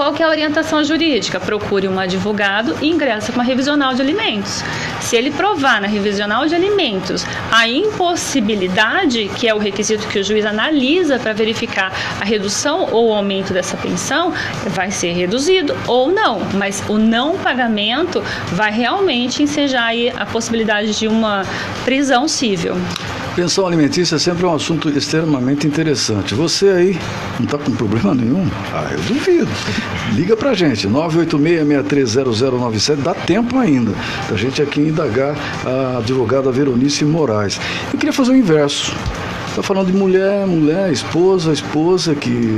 [0.01, 1.39] qual que é a orientação jurídica?
[1.39, 4.65] Procure um advogado e ingressa com uma revisional de alimentos.
[4.99, 7.23] Se ele provar na revisional de alimentos
[7.53, 13.13] a impossibilidade, que é o requisito que o juiz analisa para verificar a redução ou
[13.13, 14.33] aumento dessa pensão,
[14.69, 18.23] vai ser reduzido ou não, mas o não pagamento
[18.53, 21.45] vai realmente ensejar a possibilidade de uma
[21.85, 22.75] prisão civil.
[23.37, 26.35] Pensão alimentícia é sempre um assunto extremamente interessante.
[26.35, 26.99] Você aí
[27.39, 28.47] não está com problema nenhum?
[28.73, 29.49] Ah, eu duvido.
[30.15, 33.93] Liga pra gente, 986-630097, dá tempo ainda
[34.29, 37.61] da gente aqui indagar a advogada Veronice Moraes.
[37.93, 38.93] Eu queria fazer o inverso.
[39.49, 42.57] Está falando de mulher, mulher, esposa, esposa que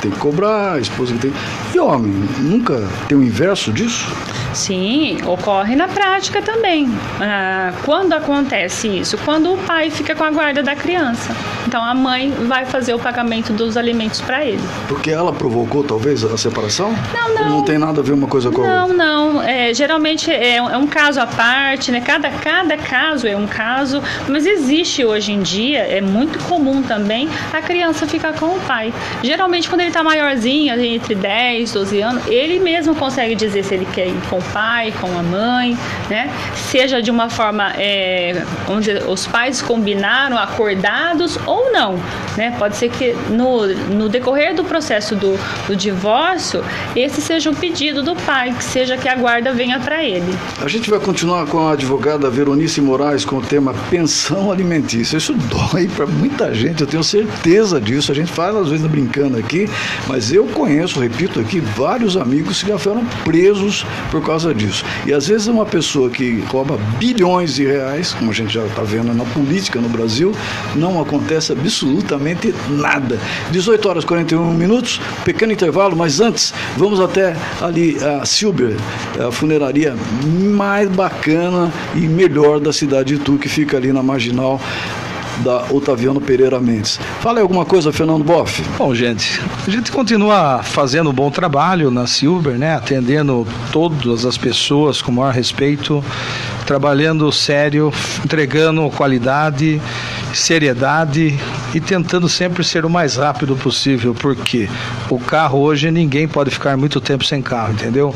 [0.00, 1.32] tem que cobrar, esposa que tem.
[1.74, 4.06] E homem, nunca tem o inverso disso?
[4.54, 6.88] Sim, ocorre na prática também.
[7.20, 9.18] Ah, quando acontece isso?
[9.18, 11.34] Quando o pai fica com a guarda da criança.
[11.66, 14.62] Então a mãe vai fazer o pagamento dos alimentos para ele.
[14.86, 16.94] Porque ela provocou talvez a separação?
[17.12, 17.42] Não, não.
[17.42, 18.94] Ou não tem nada a ver uma coisa com a outra?
[18.94, 19.42] Não, não.
[19.42, 22.00] É, geralmente é, é, um caso à parte, né?
[22.00, 27.28] Cada, cada caso é um caso, mas existe hoje em dia, é muito comum também,
[27.52, 28.94] a criança ficar com o pai.
[29.22, 33.86] Geralmente quando ele está maiorzinho, entre 10, 12 anos, ele mesmo consegue dizer se ele
[33.92, 35.76] quer ir com pai, com a mãe,
[36.08, 36.30] né?
[36.54, 41.98] Seja de uma forma, é, onde os pais combinaram, acordados ou não,
[42.36, 42.54] né?
[42.58, 46.64] Pode ser que no, no decorrer do processo do, do divórcio,
[46.94, 50.36] esse seja o pedido do pai, que seja que a guarda venha para ele.
[50.62, 55.16] A gente vai continuar com a advogada Veronice Moraes com o tema pensão alimentícia.
[55.16, 58.12] Isso dói para muita gente, eu tenho certeza disso.
[58.12, 59.68] A gente fala às vezes brincando aqui,
[60.06, 64.84] mas eu conheço, repito aqui, vários amigos que já foram presos por causa causa disso.
[65.06, 68.82] E às vezes uma pessoa que rouba bilhões de reais, como a gente já está
[68.82, 70.32] vendo na política no Brasil,
[70.74, 73.18] não acontece absolutamente nada.
[73.52, 78.76] 18 horas e 41 minutos, pequeno intervalo, mas antes vamos até ali a Silber,
[79.24, 84.60] a funeraria mais bacana e melhor da cidade de Itu, que fica ali na marginal
[85.42, 86.98] da Otaviano Pereira Mendes.
[87.20, 88.62] Fala aí alguma coisa, Fernando Boff.
[88.78, 92.74] Bom, gente, a gente continua fazendo um bom trabalho na Silver, né?
[92.76, 96.04] Atendendo todas as pessoas com o maior respeito,
[96.66, 97.92] trabalhando sério,
[98.24, 99.80] entregando qualidade,
[100.32, 101.38] seriedade
[101.74, 104.68] e tentando sempre ser o mais rápido possível, porque
[105.10, 108.14] o carro hoje ninguém pode ficar muito tempo sem carro, entendeu?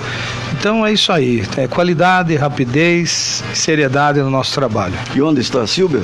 [0.52, 4.94] Então é isso aí, é qualidade, rapidez, seriedade no nosso trabalho.
[5.14, 6.02] E onde está a Silver?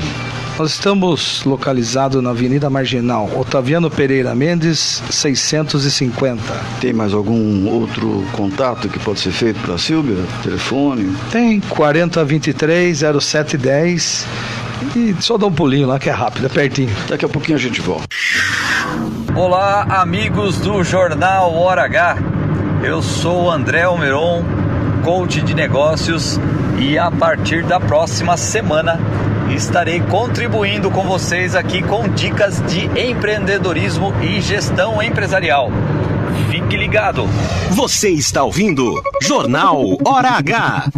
[0.56, 6.40] Nós estamos localizados na Avenida Marginal, Otaviano Pereira Mendes, 650.
[6.80, 10.24] Tem mais algum outro contato que pode ser feito para a Silvia?
[10.44, 11.12] Telefone?
[11.32, 14.26] Tem 4023 0710
[14.94, 16.94] e só dá um pulinho lá que é rápido, é pertinho.
[17.08, 18.06] Daqui a pouquinho a gente volta.
[19.34, 22.16] Olá, amigos do Jornal Hora H.
[22.84, 24.44] Eu sou André Almeron,
[25.02, 26.38] coach de negócios
[26.78, 29.00] e a partir da próxima semana
[29.50, 35.70] estarei contribuindo com vocês aqui com dicas de empreendedorismo e gestão empresarial.
[36.50, 37.26] Fique ligado.
[37.70, 40.88] Você está ouvindo Jornal Hora H.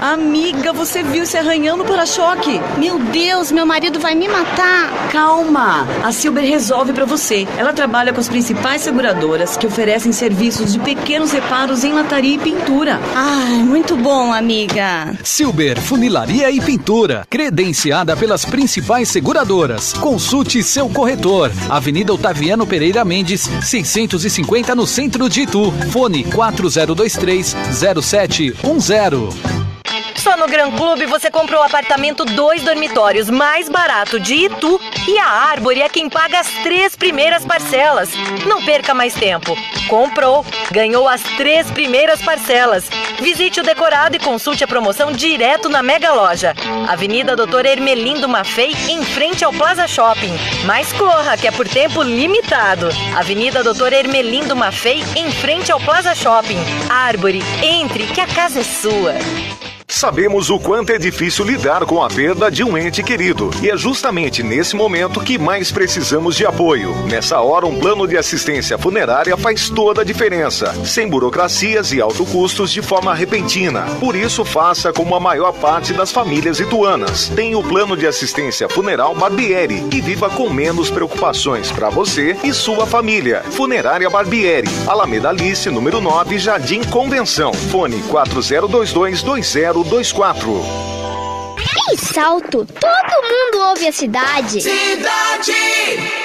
[0.00, 2.58] Amiga, você viu se arranhando para-choque?
[2.78, 5.10] Meu Deus, meu marido vai me matar.
[5.12, 7.46] Calma, a Silber resolve para você.
[7.58, 12.38] Ela trabalha com as principais seguradoras que oferecem serviços de pequenos reparos em lataria e
[12.38, 12.98] pintura.
[13.14, 15.18] Ai, muito bom, amiga.
[15.22, 19.92] Silber Funilaria e Pintura, credenciada pelas principais seguradoras.
[19.92, 21.52] Consulte seu corretor.
[21.68, 25.70] Avenida Otaviano Pereira Mendes, 650 no centro de Itu.
[25.90, 29.69] Fone 4023 0710.
[30.20, 35.18] Só no Gran Clube você comprou o apartamento dois dormitórios mais barato de Itu e
[35.18, 38.10] a Árvore é quem paga as três primeiras parcelas.
[38.46, 39.56] Não perca mais tempo.
[39.88, 42.84] Comprou, ganhou as três primeiras parcelas.
[43.18, 46.54] Visite o decorado e consulte a promoção direto na Mega Loja.
[46.86, 50.34] Avenida Doutor Ermelindo Maffei, em frente ao Plaza Shopping.
[50.66, 52.90] Mas corra, que é por tempo limitado.
[53.16, 56.58] Avenida Doutor Ermelindo Maffei, em frente ao Plaza Shopping.
[56.90, 59.14] Árvore, entre, que a casa é sua.
[59.90, 63.50] Sabemos o quanto é difícil lidar com a perda de um ente querido.
[63.60, 66.94] E é justamente nesse momento que mais precisamos de apoio.
[67.06, 70.72] Nessa hora, um plano de assistência funerária faz toda a diferença.
[70.84, 73.82] Sem burocracias e alto custos de forma repentina.
[73.98, 77.28] Por isso, faça como a maior parte das famílias ituanas.
[77.28, 82.54] Tem o plano de assistência funeral Barbieri e viva com menos preocupações para você e
[82.54, 83.42] sua família.
[83.50, 87.52] Funerária Barbieri, Alameda Alice, número 9, Jardim Convenção.
[87.52, 90.62] Fone 4022 20 24.
[91.92, 94.60] Em Salto, todo mundo ouve a cidade.
[94.60, 96.19] Cidade!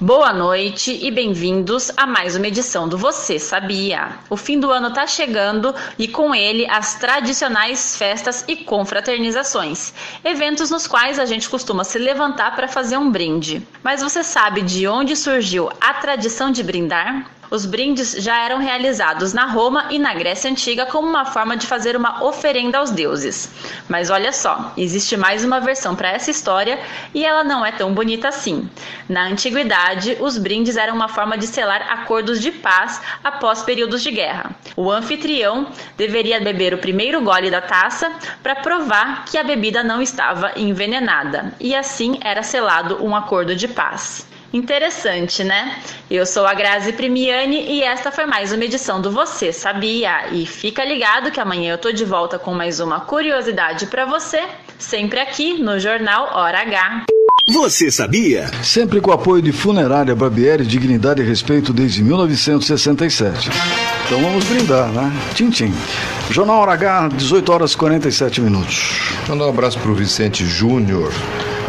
[0.02, 4.18] Boa noite e bem-vindos a mais uma edição do Você Sabia.
[4.30, 9.92] O fim do ano está chegando e com ele as tradicionais festas e confraternizações,
[10.24, 13.60] eventos nos quais a gente costuma se levantar para fazer um brinde.
[13.82, 17.30] Mas você sabe de onde surgiu a tradição de brindar?
[17.50, 21.66] Os brindes já eram realizados na Roma e na Grécia Antiga como uma forma de
[21.66, 23.50] fazer uma oferenda aos deuses.
[23.88, 26.78] Mas olha só, existe mais uma versão para essa história
[27.12, 28.70] e ela não é tão bonita assim.
[29.08, 29.89] Na antiguidade,
[30.20, 34.50] os brindes eram uma forma de selar acordos de paz após períodos de guerra.
[34.76, 38.12] O anfitrião deveria beber o primeiro gole da taça
[38.42, 43.68] para provar que a bebida não estava envenenada, e assim era selado um acordo de
[43.68, 44.28] paz.
[44.52, 45.80] Interessante, né?
[46.10, 50.26] Eu sou a Grazi Primiani e esta foi mais uma edição do Você Sabia.
[50.32, 54.42] E fica ligado que amanhã eu tô de volta com mais uma curiosidade para você,
[54.76, 57.04] sempre aqui no Jornal Hora H.
[57.52, 58.48] Você sabia?
[58.62, 63.50] Sempre com o apoio de Funerária Barbieri, Dignidade e Respeito desde 1967.
[64.06, 65.12] Então vamos brindar, né?
[65.34, 65.74] Tchim, tchim.
[66.30, 69.00] Jornal Hora H, 18 horas e 47 minutos.
[69.28, 71.12] Mandar um abraço para o Vicente Júnior,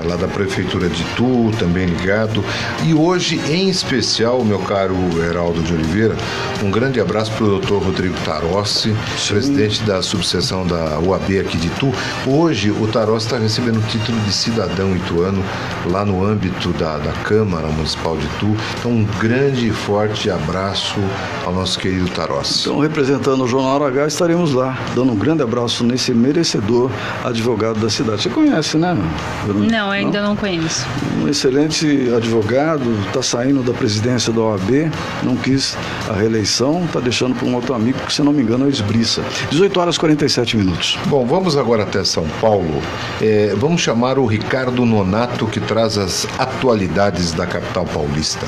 [0.06, 2.44] lá da Prefeitura de Itu, também ligado.
[2.86, 6.16] E hoje, em especial, meu caro Heraldo de Oliveira,
[6.64, 8.96] um grande abraço para o doutor Rodrigo Tarossi,
[9.28, 11.92] presidente da subseção da UAB aqui de Itu.
[12.28, 15.44] Hoje, o Tarossi está recebendo o título de cidadão ituano
[15.90, 18.56] lá no âmbito da, da Câmara Municipal de Itu.
[18.80, 21.00] Então, um grande e forte abraço
[21.46, 22.70] ao nosso querido Tarossi.
[22.70, 26.90] Então, representando o Jornal H, estaremos lá, dando um grande abraço nesse merecedor
[27.24, 28.24] advogado da cidade.
[28.24, 28.98] Você conhece, né?
[29.48, 30.86] Não, Não, ainda não, não conheço.
[31.22, 31.86] Um excelente
[32.16, 34.90] advogado, está saindo da presidência da OAB,
[35.22, 35.78] não quis
[36.10, 38.70] a reeleição, está deixando para um outro amigo, que se não me engano é o
[38.70, 39.22] Esbriça.
[39.50, 40.98] 18 horas e 47 minutos.
[41.08, 42.82] Bom, vamos agora até São Paulo.
[43.22, 48.48] É, vamos chamar o Ricardo Nonato, que traz as atualidades da capital paulista.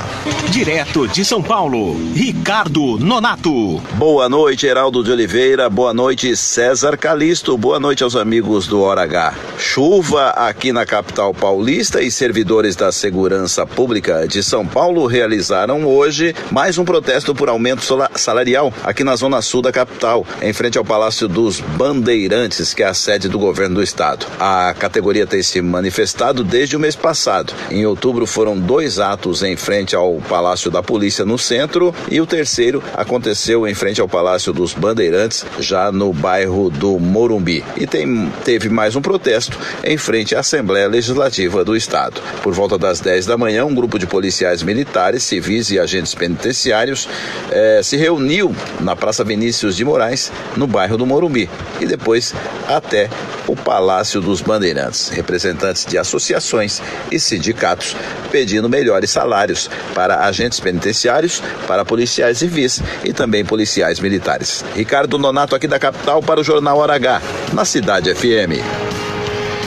[0.50, 3.80] Direto de São Paulo, Ricardo Nonato.
[3.94, 5.68] Boa noite, Heraldo de Oliveira.
[5.68, 7.58] Boa noite, César Calisto.
[7.58, 9.34] Boa noite aos amigos do Hora H.
[9.58, 16.34] Chuva aqui na capital paulista e servidores da Segurança Pública de São Paulo realizaram hoje
[16.50, 17.82] mais um protesto por aumento
[18.14, 22.86] salarial aqui na zona sul da capital, em frente ao Palácio dos Bandeirantes, que é
[22.86, 24.26] a sede do governo do estado.
[24.38, 27.52] A categoria tem se manifestado desde o mês passado.
[27.70, 32.26] Em outubro foram dois atos em frente ao Palácio da Polícia no centro e o
[32.26, 37.64] terceiro aconteceu em frente ao Palácio dos Bandeirantes, já no bairro do Morumbi.
[37.76, 41.23] E tem, teve mais um protesto em frente à Assembleia Legislativa
[41.64, 42.20] do Estado.
[42.42, 47.08] Por volta das 10 da manhã, um grupo de policiais militares, civis e agentes penitenciários
[47.50, 51.48] eh, se reuniu na Praça Vinícius de Moraes, no bairro do Morumbi,
[51.80, 52.34] e depois
[52.68, 53.08] até
[53.46, 55.08] o Palácio dos Bandeirantes.
[55.08, 57.96] Representantes de associações e sindicatos
[58.30, 64.64] pedindo melhores salários para agentes penitenciários, para policiais civis e também policiais militares.
[64.74, 67.22] Ricardo Nonato aqui da capital para o Jornal Hora H,
[67.52, 69.03] na Cidade FM.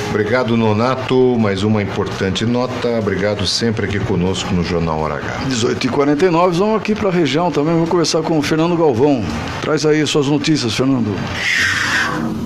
[0.10, 1.38] Obrigado, Nonato.
[1.38, 2.88] Mais uma importante nota.
[3.00, 5.42] Obrigado sempre aqui conosco no Jornal Hora H.
[5.50, 7.76] 18h49, vamos aqui para a região também.
[7.76, 9.24] Vou conversar com o Fernando Galvão.
[9.62, 11.16] Traz aí suas notícias, Fernando.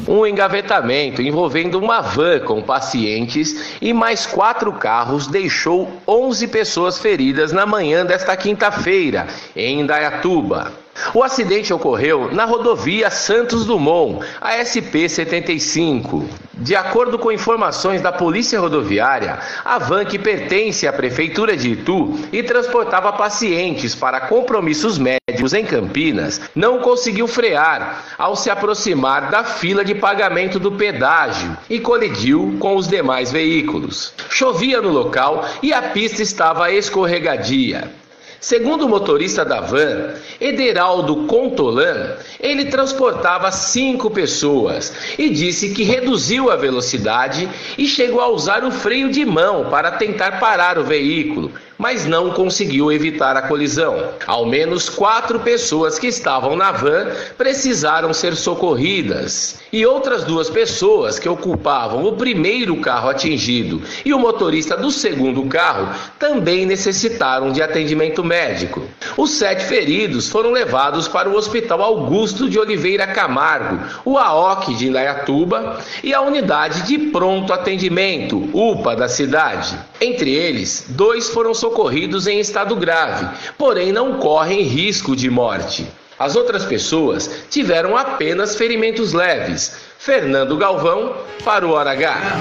[0.07, 7.53] Um engavetamento envolvendo uma van com pacientes e mais quatro carros deixou 11 pessoas feridas
[7.53, 10.73] na manhã desta quinta-feira, em Indaiatuba.
[11.13, 16.25] O acidente ocorreu na rodovia Santos Dumont, a SP-75.
[16.53, 22.19] De acordo com informações da Polícia Rodoviária, a van que pertence à Prefeitura de Itu
[22.31, 29.43] e transportava pacientes para compromissos médicos em Campinas não conseguiu frear ao se aproximar da
[29.43, 34.13] fila de pagamento do pedágio e colidiu com os demais veículos.
[34.29, 38.00] Chovia no local e a pista estava escorregadia.
[38.41, 46.49] Segundo o motorista da van, Ederaldo Contolan, ele transportava cinco pessoas e disse que reduziu
[46.49, 51.51] a velocidade e chegou a usar o freio de mão para tentar parar o veículo,
[51.81, 54.11] mas não conseguiu evitar a colisão.
[54.27, 59.59] Ao menos quatro pessoas que estavam na van precisaram ser socorridas.
[59.73, 65.43] E outras duas pessoas que ocupavam o primeiro carro atingido e o motorista do segundo
[65.45, 68.83] carro também necessitaram de atendimento médico.
[69.17, 74.87] Os sete feridos foram levados para o Hospital Augusto de Oliveira Camargo, o AOC de
[74.87, 79.75] Indaiatuba e a unidade de pronto atendimento, UPA da cidade.
[79.99, 85.87] Entre eles, dois foram socorridos socorridos em estado grave, porém não correm risco de morte.
[86.19, 89.75] As outras pessoas tiveram apenas ferimentos leves.
[90.03, 91.13] Fernando Galvão
[91.45, 92.39] para o Hora H.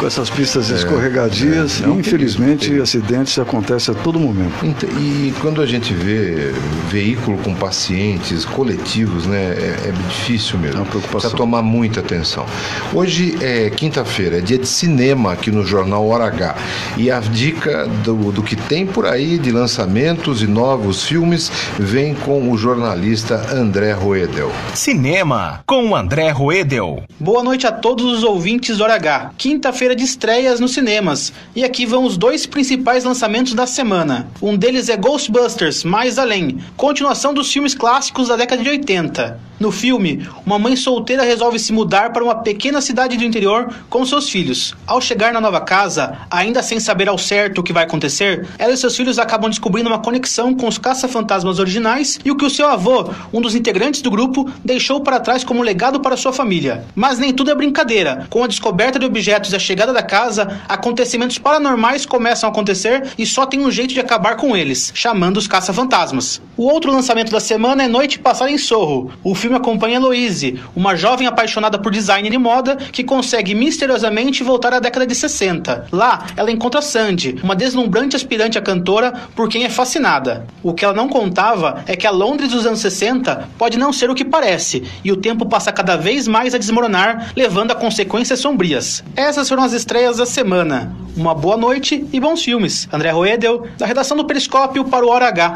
[0.00, 4.64] Com essas pistas escorregadias, é, é, é infelizmente acidentes acontecem a todo momento.
[5.00, 6.52] E quando a gente vê
[6.88, 10.78] veículo com pacientes coletivos, né, é, é difícil mesmo.
[10.78, 11.20] É uma preocupação.
[11.20, 12.46] Precisa tomar muita atenção.
[12.92, 16.56] Hoje é quinta-feira, é dia de cinema aqui no Jornal Hora H.
[16.96, 22.14] E a dica do, do que tem por aí de lançamentos e novos filmes vem
[22.14, 24.50] com o jornalista André Roedel.
[24.74, 26.87] Cinema com o André Roedel.
[27.18, 29.32] Boa noite a todos os ouvintes do Hora H.
[29.36, 31.32] Quinta-feira de estreias nos cinemas.
[31.54, 34.28] E aqui vão os dois principais lançamentos da semana.
[34.40, 39.48] Um deles é Ghostbusters Mais Além, continuação dos filmes clássicos da década de 80.
[39.58, 44.06] No filme, uma mãe solteira resolve se mudar para uma pequena cidade do interior com
[44.06, 44.72] seus filhos.
[44.86, 48.72] Ao chegar na nova casa, ainda sem saber ao certo o que vai acontecer, ela
[48.72, 52.50] e seus filhos acabam descobrindo uma conexão com os caça-fantasmas originais e o que o
[52.50, 56.77] seu avô, um dos integrantes do grupo, deixou para trás como legado para sua família.
[56.94, 58.26] Mas nem tudo é brincadeira.
[58.30, 63.08] Com a descoberta de objetos e a chegada da casa, acontecimentos paranormais começam a acontecer
[63.18, 66.40] e só tem um jeito de acabar com eles, chamando os caça-fantasmas.
[66.56, 69.12] O outro lançamento da semana é Noite Passar em Sorro.
[69.22, 74.74] O filme acompanha Louise, uma jovem apaixonada por design de moda que consegue misteriosamente voltar
[74.74, 75.86] à década de 60.
[75.92, 80.46] Lá, ela encontra Sandy, uma deslumbrante aspirante a cantora por quem é fascinada.
[80.62, 84.10] O que ela não contava é que a Londres dos anos 60 pode não ser
[84.10, 88.38] o que parece, e o tempo passa cada vez mais a desmoronar, levando a consequências
[88.40, 89.02] sombrias.
[89.16, 90.94] Essas foram as estreias da semana.
[91.16, 92.88] Uma boa noite e bons filmes.
[92.92, 95.54] André Roedel, da redação do Periscópio para o Hora H.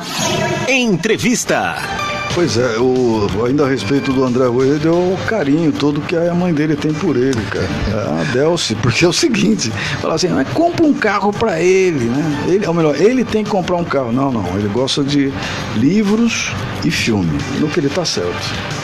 [0.68, 2.11] Entrevista.
[2.34, 6.34] Pois é, o, ainda a respeito do André Rueda, é o carinho todo que a
[6.34, 7.68] mãe dele tem por ele, cara.
[7.92, 9.70] É a Delce, porque é o seguinte,
[10.00, 12.44] fala assim, mas compra um carro para ele, né?
[12.48, 14.12] Ele, ou melhor, ele tem que comprar um carro.
[14.12, 15.30] Não, não, ele gosta de
[15.76, 16.52] livros
[16.84, 18.32] e filme, no que ele tá certo.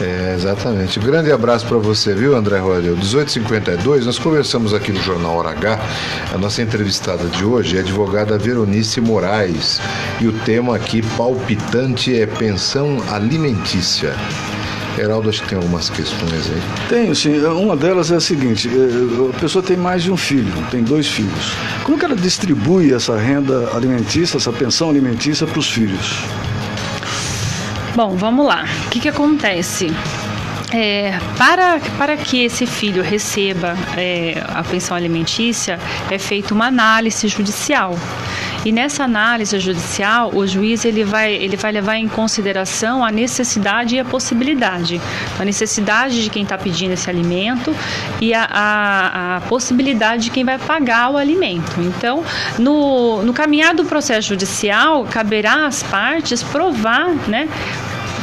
[0.01, 1.01] É, exatamente.
[1.01, 2.93] Grande abraço para você, viu, André Roder?
[2.93, 5.81] 1852, nós conversamos aqui no Jornal Hora H.
[6.35, 9.81] A nossa entrevistada de hoje é a advogada Veronice Moraes.
[10.21, 12.99] E o tema aqui palpitante é pensão
[13.39, 14.15] alimentícia.
[14.99, 16.63] Heraldo, acho que tem algumas questões aí.
[16.89, 17.39] Tenho, sim.
[17.39, 21.07] Uma delas é a seguinte: é, a pessoa tem mais de um filho, tem dois
[21.07, 21.53] filhos.
[21.85, 26.17] Como que ela distribui essa renda alimentícia, essa pensão alimentícia para os filhos?
[27.95, 28.65] Bom, vamos lá.
[28.87, 29.93] O que, que acontece?
[30.73, 35.79] É, para, para que esse filho receba é, a pensão alimentícia,
[36.11, 37.97] é feita uma análise judicial.
[38.65, 43.97] E nessa análise judicial, o juiz ele vai, ele vai levar em consideração a necessidade
[43.97, 45.01] e a possibilidade.
[45.39, 47.75] A necessidade de quem está pedindo esse alimento
[48.21, 51.81] e a, a, a, possibilidade de quem vai pagar o alimento.
[51.81, 52.25] Então,
[52.59, 57.49] no, no caminhar do processo judicial, caberá às partes provar né,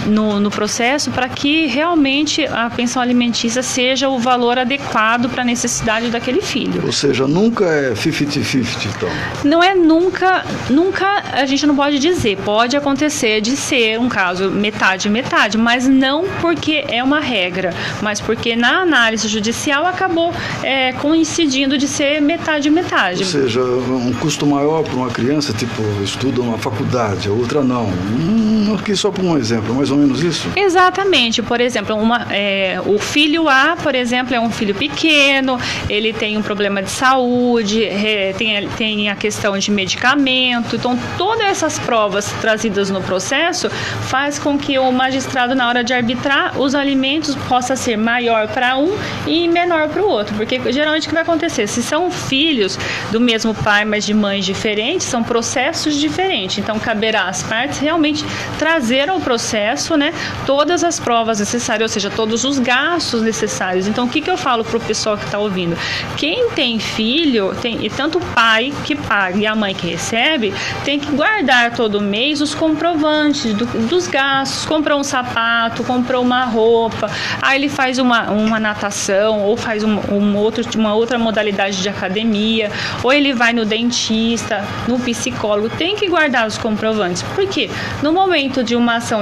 [0.06, 5.46] no, no processo para que realmente a pensão alimentícia seja o valor adequado para a
[5.46, 6.84] necessidade daquele filho.
[6.86, 9.10] Ou seja, nunca é 50-50, então?
[9.44, 12.38] Não é nunca, nunca a gente não pode dizer.
[12.38, 18.20] Pode acontecer de ser um caso metade metade, mas não porque é uma regra, mas
[18.20, 20.34] porque na análise judicial acabou
[20.64, 23.20] é, coincidindo de ser metade metade.
[23.20, 27.86] Ou seja, um custo maior para uma criança, tipo, estuda uma faculdade, a outra não.
[27.86, 30.50] Hum, aqui só por um exemplo, mais ou menos isso?
[30.56, 31.42] Exatamente.
[31.42, 36.38] Por exemplo, uma, é, o filho A, por exemplo, é um filho pequeno, ele tem
[36.38, 40.76] um problema de saúde, é, tem, tem a questão de medicamento.
[40.76, 45.94] Então, todas essas provas trazidas no processo faz com que o magistrado, na hora de
[45.94, 50.36] arbitrar os alimentos, possa ser maior para um e menor para o outro.
[50.36, 51.68] Porque geralmente o que vai acontecer?
[51.68, 52.78] Se são filhos
[53.12, 56.58] do mesmo pai, mas de mães diferentes, são processos diferentes.
[56.58, 58.26] Então, caberá às partes realmente
[58.58, 60.12] trazer ao processo né,
[60.46, 63.88] todas as provas necessárias, ou seja, todos os gastos necessários.
[63.88, 65.78] Então, o que, que eu falo para o pessoal que está ouvindo?
[66.18, 70.54] Quem tem filho, tem, e tanto o pai que paga e a mãe que recebe,
[70.84, 74.66] tem que guardar todo mês os comprovantes do, dos gastos.
[74.66, 77.12] Comprou um sapato, comprou uma roupa,
[77.42, 81.90] aí ele faz uma, uma natação ou faz um, um outro, uma outra modalidade de
[81.90, 82.72] academia,
[83.04, 87.22] ou ele vai no dentista, no psicólogo, tem que guardar os comprovantes.
[87.22, 87.70] Por quê?
[88.02, 89.22] No momento de uma ação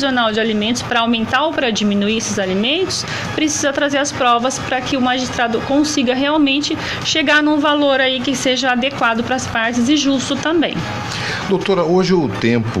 [0.00, 4.80] revisional de alimentos para aumentar ou para diminuir esses alimentos, precisa trazer as provas para
[4.80, 9.88] que o magistrado consiga realmente chegar num valor aí que seja adequado para as partes
[9.88, 10.74] e justo também.
[11.48, 12.80] Doutora, hoje o tempo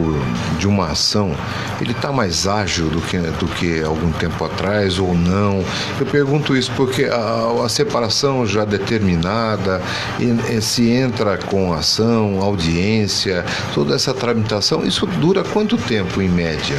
[0.58, 1.34] de uma ação
[1.80, 5.64] ele está mais ágil do que, do que algum tempo atrás ou não?
[5.98, 9.80] Eu pergunto isso porque a, a separação já determinada,
[10.18, 13.44] e, e se entra com ação, audiência,
[13.74, 16.76] toda essa tramitação, isso dura quanto tempo em média?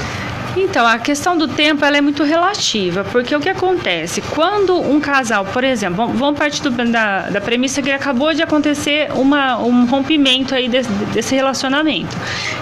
[0.55, 4.21] Então, a questão do tempo ela é muito relativa, porque o que acontece?
[4.21, 9.09] Quando um casal, por exemplo, vamos partir do, da, da premissa que acabou de acontecer
[9.13, 12.15] uma, um rompimento aí desse, desse relacionamento.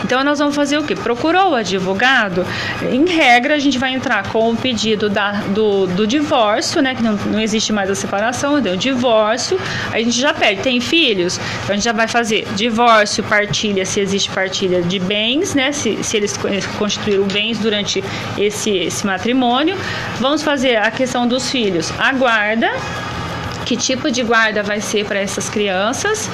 [0.04, 0.96] Então, nós vamos fazer o quê?
[0.96, 2.46] Procurou o advogado,
[2.92, 6.94] em regra, a gente vai entrar com o pedido da, do, do divórcio, né?
[6.94, 9.60] Que não, não existe mais a separação, deu divórcio,
[9.92, 11.40] a gente já pede, tem filhos?
[11.64, 15.72] Então, a gente já vai fazer divórcio, partilha, se existe partilha de bens, né?
[15.72, 16.38] Se, se eles
[16.78, 18.04] constituíram bens durante durante
[18.38, 19.78] esse, esse matrimônio.
[20.20, 21.92] Vamos fazer a questão dos filhos.
[21.98, 22.70] A guarda,
[23.70, 26.28] que tipo de guarda vai ser para essas crianças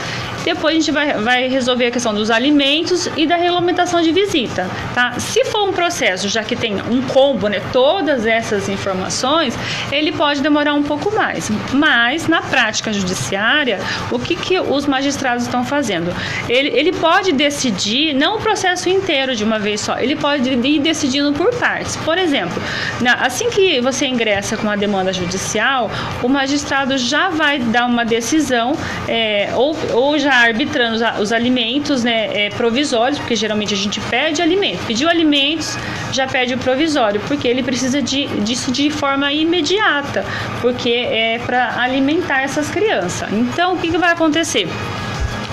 [0.46, 4.70] depois a gente vai, vai resolver a questão dos alimentos e da regulamentação de visita,
[4.94, 5.20] tá?
[5.20, 9.58] Se for um processo, já que tem um combo, né, todas essas informações,
[9.92, 11.50] ele pode demorar um pouco mais.
[11.74, 13.80] Mas na prática judiciária,
[14.12, 16.16] o que, que os magistrados estão fazendo?
[16.48, 20.80] Ele, ele pode decidir, não o processo inteiro de uma vez só, ele pode ir
[20.80, 21.96] decidindo por partes.
[21.98, 22.62] Por exemplo,
[23.02, 25.90] na, assim que você ingressa com a demanda judicial,
[26.22, 32.03] o magistrado já vai dar uma decisão, é, ou, ou já arbitrando os, os alimentos
[32.03, 34.86] né, é, provisórios, porque geralmente a gente pede alimento.
[34.86, 35.78] Pediu alimentos,
[36.11, 40.26] já pede o provisório, porque ele precisa de, disso de forma imediata,
[40.61, 43.32] porque é para alimentar essas crianças.
[43.32, 44.67] Então, o que, que vai acontecer?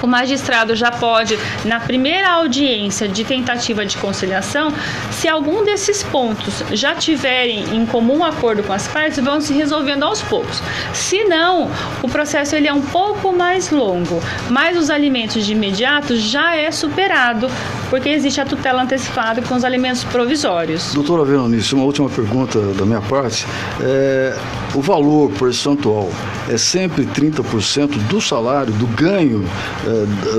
[0.07, 4.73] O magistrado já pode, na primeira audiência de tentativa de conciliação,
[5.11, 10.03] se algum desses pontos já tiverem em comum acordo com as partes, vão se resolvendo
[10.03, 10.63] aos poucos.
[10.93, 11.71] Se não,
[12.03, 16.71] o processo ele é um pouco mais longo, mas os alimentos de imediato já é
[16.71, 17.49] superado,
[17.91, 20.95] porque existe a tutela antecipada com os alimentos provisórios.
[20.95, 23.47] Doutora Veronice, uma última pergunta da minha parte.
[23.81, 24.37] É,
[24.75, 26.11] o valor percentual
[26.49, 29.45] é sempre 30% do salário, do ganho
[29.87, 29.92] é,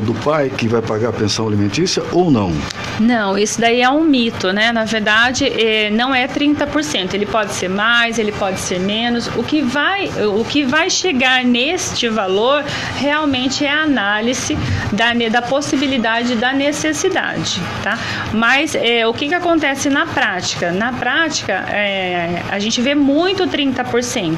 [0.04, 2.54] do pai que vai pagar a pensão alimentícia ou não?
[3.00, 4.72] Não, isso daí é um mito, né?
[4.72, 7.14] Na verdade, é, não é 30%.
[7.14, 9.28] Ele pode ser mais, ele pode ser menos.
[9.36, 12.64] O que vai, o que vai chegar neste valor
[12.98, 14.58] realmente é a análise
[14.92, 17.98] da, da possibilidade da necessidade, tá?
[18.34, 20.72] Mas é, o que, que acontece na prática?
[20.72, 24.38] Na prática, é, a gente vê muito 30%.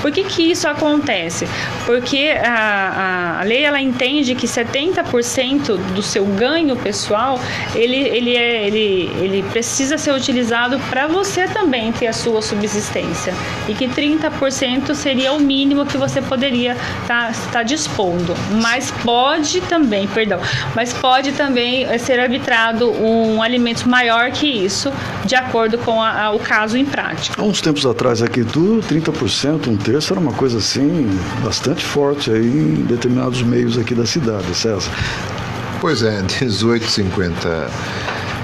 [0.00, 1.46] Por que, que isso acontece?
[1.86, 7.38] Porque a, a lei ela entende que 70% do seu ganho pessoal
[7.74, 13.34] ele, ele, é, ele, ele precisa ser utilizado para você também ter a sua subsistência
[13.68, 18.34] e que 30% seria o mínimo que você poderia estar tá, tá dispondo.
[18.60, 20.40] Mas pode também, perdão,
[20.74, 24.92] mas pode também eh, ser arbitrado um alimento maior que isso,
[25.24, 27.40] de acordo com a, a, o caso em prática.
[27.40, 31.08] Há uns tempos atrás aqui, tudo 30%, um terço era uma coisa assim
[31.42, 34.92] bastante forte aí em determinados meios aqui da cidade, César.
[35.80, 37.70] Pois é, 1850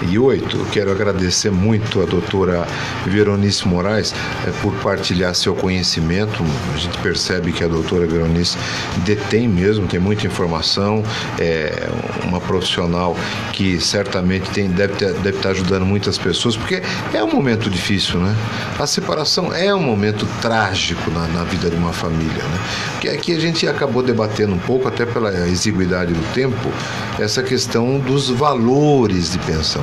[0.01, 0.67] 2008.
[0.71, 2.67] Quero agradecer muito a doutora
[3.07, 4.15] Veronice Moraes
[4.47, 6.43] eh, por partilhar seu conhecimento.
[6.75, 8.57] A gente percebe que a doutora Veronice
[9.05, 11.03] detém mesmo, tem muita informação,
[11.39, 11.89] é
[12.25, 13.17] uma profissional
[13.53, 16.83] que certamente tem, deve, ter, deve estar ajudando muitas pessoas, porque
[17.13, 18.35] é um momento difícil, né?
[18.79, 22.61] A separação é um momento trágico na, na vida de uma família, né?
[23.01, 26.71] Que aqui a gente acabou debatendo um pouco, até pela exiguidade do tempo,
[27.19, 29.83] essa questão dos valores de pensão.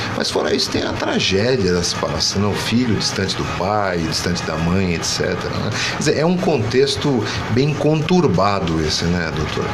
[0.17, 2.47] Mas fora isso tem a tragédia da separação, né?
[2.47, 5.29] o filho distante do pai, distante da mãe, etc.
[5.29, 5.69] Né?
[5.97, 9.69] Dizer, é um contexto bem conturbado esse, né, doutora?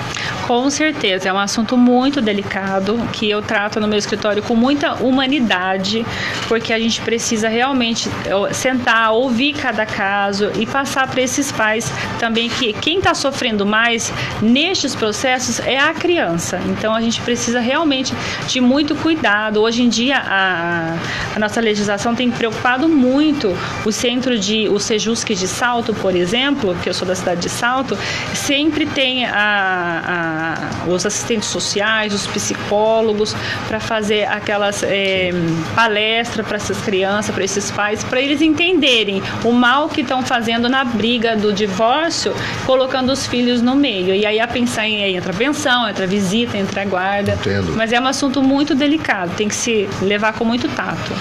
[0.47, 4.95] Com certeza, é um assunto muito delicado que eu trato no meu escritório com muita
[4.95, 6.05] humanidade,
[6.47, 8.09] porque a gente precisa realmente
[8.53, 14.11] sentar, ouvir cada caso e passar para esses pais também que quem está sofrendo mais
[14.41, 16.59] nestes processos é a criança.
[16.67, 18.13] Então a gente precisa realmente
[18.47, 19.61] de muito cuidado.
[19.61, 20.97] Hoje em dia a,
[21.35, 23.55] a nossa legislação tem preocupado muito
[23.85, 27.49] o centro de o Sejusc de Salto, por exemplo, que eu sou da cidade de
[27.49, 27.97] Salto,
[28.33, 33.35] sempre tem a, a, os assistentes sociais, os psicólogos
[33.67, 35.31] para fazer aquelas é,
[35.75, 40.69] palestras para essas crianças, para esses pais, para eles entenderem o mal que estão fazendo
[40.69, 42.33] na briga do divórcio,
[42.65, 44.13] colocando os filhos no meio.
[44.13, 47.33] E aí a pensão entra a pensão, entra a visita, entra a guarda.
[47.33, 47.73] Entendo.
[47.75, 51.13] Mas é um assunto muito delicado, tem que se levar com muito tato.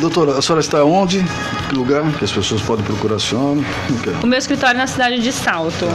[0.00, 1.24] Doutora, a senhora está onde?
[1.68, 3.60] Que lugar que as pessoas podem procurar a senhora?
[4.22, 5.86] O meu escritório é na cidade de Salto.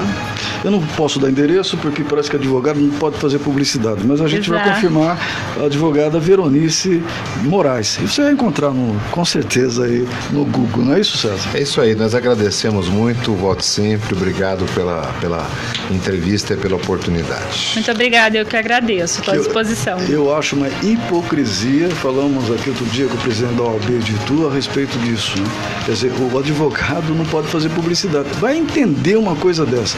[0.64, 4.28] Eu não posso dar endereço porque parece que advogado não pode fazer publicidade, mas a
[4.28, 4.64] gente Exato.
[4.64, 5.18] vai confirmar
[5.60, 7.02] a advogada Veronice
[7.44, 7.98] Moraes.
[8.02, 11.50] E você vai encontrar no, com certeza aí no Google, não é isso, César?
[11.54, 15.48] É isso aí, nós agradecemos muito, volte sempre, obrigado pela, pela
[15.92, 17.72] entrevista e pela oportunidade.
[17.76, 19.20] Muito obrigada, eu que agradeço.
[19.20, 20.00] Estou à disposição.
[20.00, 24.14] Eu, eu acho uma hipocrisia, falamos aqui outro dia com o presidente da OAB de
[24.14, 25.40] Itu a respeito disso.
[25.40, 25.46] Né?
[25.86, 28.30] Quer dizer, o advogado não pode fazer publicidade.
[28.40, 29.98] Vai entender uma coisa dessa.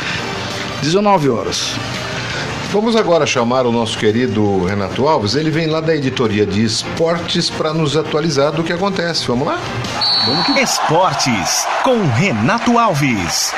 [0.81, 1.75] 19 horas.
[2.71, 5.35] Vamos agora chamar o nosso querido Renato Alves.
[5.35, 9.25] Ele vem lá da editoria de esportes para nos atualizar do que acontece.
[9.27, 9.59] Vamos lá?
[10.61, 13.53] Esportes com Renato Alves.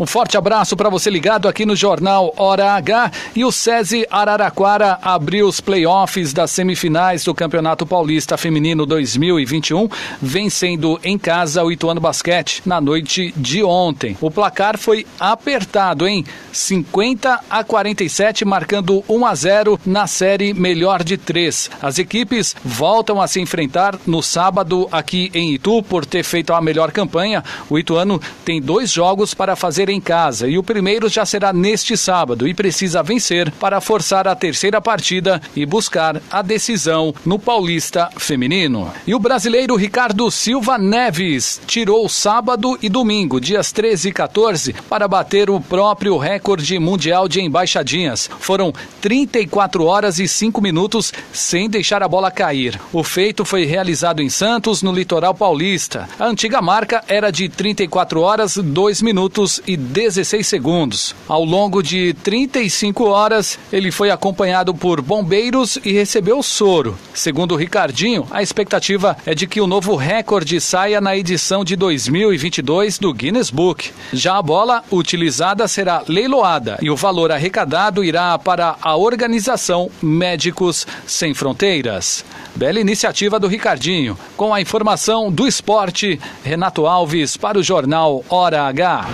[0.00, 3.12] Um forte abraço para você ligado aqui no Jornal Hora H.
[3.36, 9.90] E o SESI Araraquara abriu os playoffs das semifinais do Campeonato Paulista Feminino 2021,
[10.22, 14.16] vencendo em casa o Ituano Basquete na noite de ontem.
[14.22, 21.04] O placar foi apertado em 50 a 47, marcando 1 a 0 na série melhor
[21.04, 21.70] de três.
[21.82, 26.60] As equipes voltam a se enfrentar no sábado aqui em Itu por ter feito a
[26.62, 27.44] melhor campanha.
[27.68, 31.96] O Ituano tem dois jogos para fazer em casa e o primeiro já será neste
[31.96, 38.08] sábado e precisa vencer para forçar a terceira partida e buscar a decisão no Paulista
[38.16, 38.92] Feminino.
[39.06, 45.08] E o brasileiro Ricardo Silva Neves tirou sábado e domingo, dias 13 e 14, para
[45.08, 48.30] bater o próprio recorde mundial de embaixadinhas.
[48.38, 52.80] Foram 34 horas e 5 minutos sem deixar a bola cair.
[52.92, 56.08] O feito foi realizado em Santos, no litoral paulista.
[56.18, 61.14] A antiga marca era de 34 horas, 2 minutos e 16 segundos.
[61.28, 66.98] Ao longo de 35 horas, ele foi acompanhado por bombeiros e recebeu soro.
[67.14, 71.76] Segundo o Ricardinho, a expectativa é de que o novo recorde saia na edição de
[71.76, 73.90] 2022 do Guinness Book.
[74.12, 80.86] Já a bola utilizada será leiloada e o valor arrecadado irá para a organização Médicos
[81.06, 82.24] Sem Fronteiras.
[82.54, 84.18] Bela iniciativa do Ricardinho.
[84.36, 89.06] Com a informação do esporte, Renato Alves para o jornal Hora H.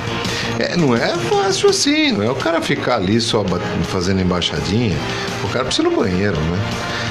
[0.59, 3.45] É, não é fácil assim, não é o cara ficar ali só
[3.85, 4.97] fazendo embaixadinha.
[5.45, 6.59] O cara precisa ir no banheiro, né?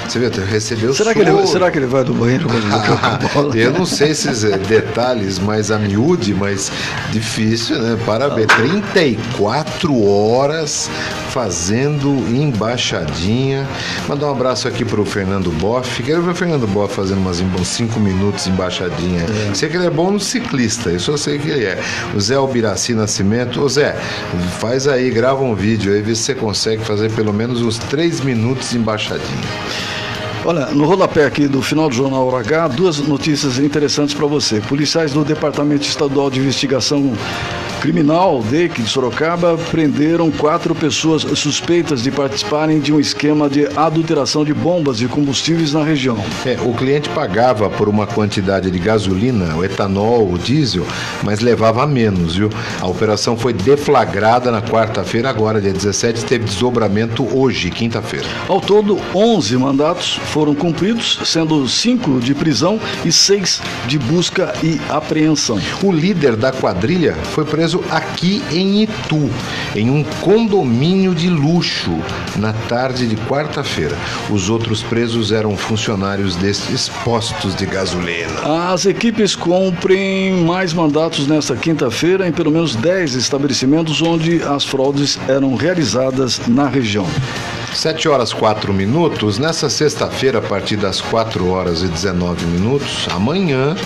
[0.08, 3.56] Você vê, recebeu Será que, ele, será que ele vai do banheiro quando a bola?
[3.56, 6.70] Eu não sei esses eh, detalhes mais a miúde, mas
[7.10, 7.98] difícil, né?
[8.06, 8.46] Parabéns.
[8.46, 10.88] 34 horas
[11.30, 13.66] fazendo embaixadinha.
[14.08, 16.02] Mandar um abraço aqui pro Fernando Boff.
[16.02, 19.26] Quero ver o Fernando Boff fazendo umas 5 minutos embaixadinha.
[19.54, 21.78] Sei que ele é bom no ciclista, isso eu sei que ele é.
[22.14, 23.60] O Zé Albiraci Nascimento.
[23.60, 23.96] Ô Zé,
[24.58, 28.20] faz aí, grava um vídeo aí, vê se você consegue fazer pelo menos uns 3
[28.20, 29.95] minutos embaixadinha.
[30.48, 34.60] Olha, no rodapé aqui do final do Jornal H, duas notícias interessantes para você.
[34.60, 37.14] Policiais do Departamento Estadual de Investigação
[37.80, 44.44] Criminal, DEIC, de Sorocaba, prenderam quatro pessoas suspeitas de participarem de um esquema de adulteração
[44.44, 46.16] de bombas de combustíveis na região.
[46.44, 50.86] É, o cliente pagava por uma quantidade de gasolina, o etanol, o diesel,
[51.22, 52.50] mas levava menos, viu?
[52.80, 58.26] A operação foi deflagrada na quarta-feira, agora, dia 17, teve desdobramento hoje, quinta-feira.
[58.48, 64.80] Ao todo, 11 mandatos foram cumpridos, sendo cinco de prisão e seis de busca e
[64.88, 65.60] apreensão.
[65.82, 69.30] O líder da quadrilha foi preso aqui em Itu,
[69.74, 71.98] em um condomínio de luxo,
[72.36, 73.96] na tarde de quarta-feira.
[74.30, 78.72] Os outros presos eram funcionários destes postos de gasolina.
[78.72, 85.18] As equipes cumprem mais mandatos nesta quinta-feira em pelo menos 10 estabelecimentos onde as fraudes
[85.28, 87.06] eram realizadas na região.
[87.74, 89.38] 7 horas 4 minutos.
[89.38, 93.76] Nessa sexta-feira, a partir das 4 horas e 19 minutos, amanhã,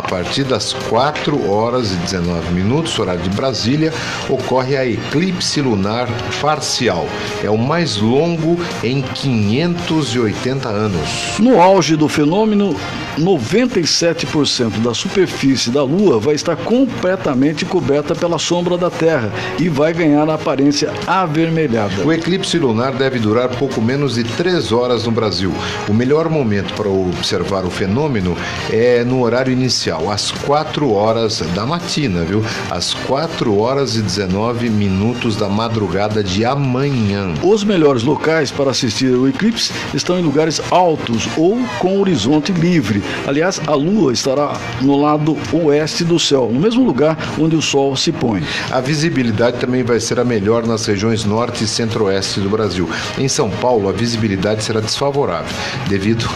[0.00, 3.92] a partir das 4 horas e 19 minutos, horário de Brasília,
[4.30, 6.08] ocorre a eclipse lunar
[6.40, 7.06] parcial.
[7.44, 11.38] É o mais longo em 580 anos.
[11.38, 12.74] No auge do fenômeno,
[13.18, 19.92] 97% da superfície da Lua vai estar completamente coberta pela sombra da Terra e vai
[19.92, 22.02] ganhar a aparência avermelhada.
[22.04, 25.52] O eclipse lunar deve durar pouco menos de 3 horas no Brasil.
[25.88, 28.34] O melhor momento para observar o fenômeno
[28.70, 32.44] é no horário inicial, às 4 horas da matina, viu?
[32.70, 37.34] Às 4 horas e 19 minutos da madrugada de amanhã.
[37.42, 43.02] Os melhores locais para assistir o eclipse estão em lugares altos ou com horizonte livre.
[43.26, 47.96] Aliás, a Lua estará no lado oeste do céu, no mesmo lugar onde o Sol
[47.96, 48.42] se põe.
[48.70, 52.88] A visibilidade também vai ser a melhor nas regiões norte e centro-oeste do Brasil.
[53.18, 55.54] Em São Paulo, a visibilidade será desfavorável
[55.88, 56.28] devido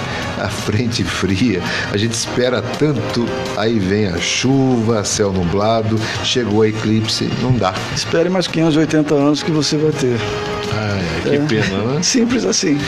[0.47, 1.62] à frente fria.
[1.90, 3.26] A gente espera tanto,
[3.57, 7.72] aí vem a chuva, céu nublado, chegou a eclipse, não dá.
[7.95, 10.18] Espere mais 580 anos que você vai ter.
[10.76, 12.02] Ai, que pena, né?
[12.02, 12.78] Simples assim.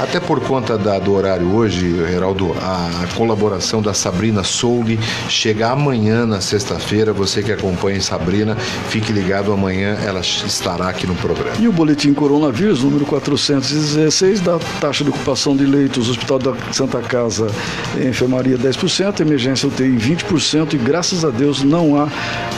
[0.00, 4.98] Até por conta da- do horário hoje, Geraldo, a, a colaboração da Sabrina Souli
[5.28, 7.12] chega amanhã, na sexta-feira.
[7.12, 8.56] Você que acompanha Sabrina,
[8.88, 11.56] fique ligado, amanhã ela estará aqui no programa.
[11.58, 17.00] E o boletim coronavírus, número 416, da taxa de ocupação de leitos, Hospital da Santa
[17.00, 17.48] Casa,
[18.00, 22.08] enfermaria 10%, emergência UTI 20%, e graças a Deus não há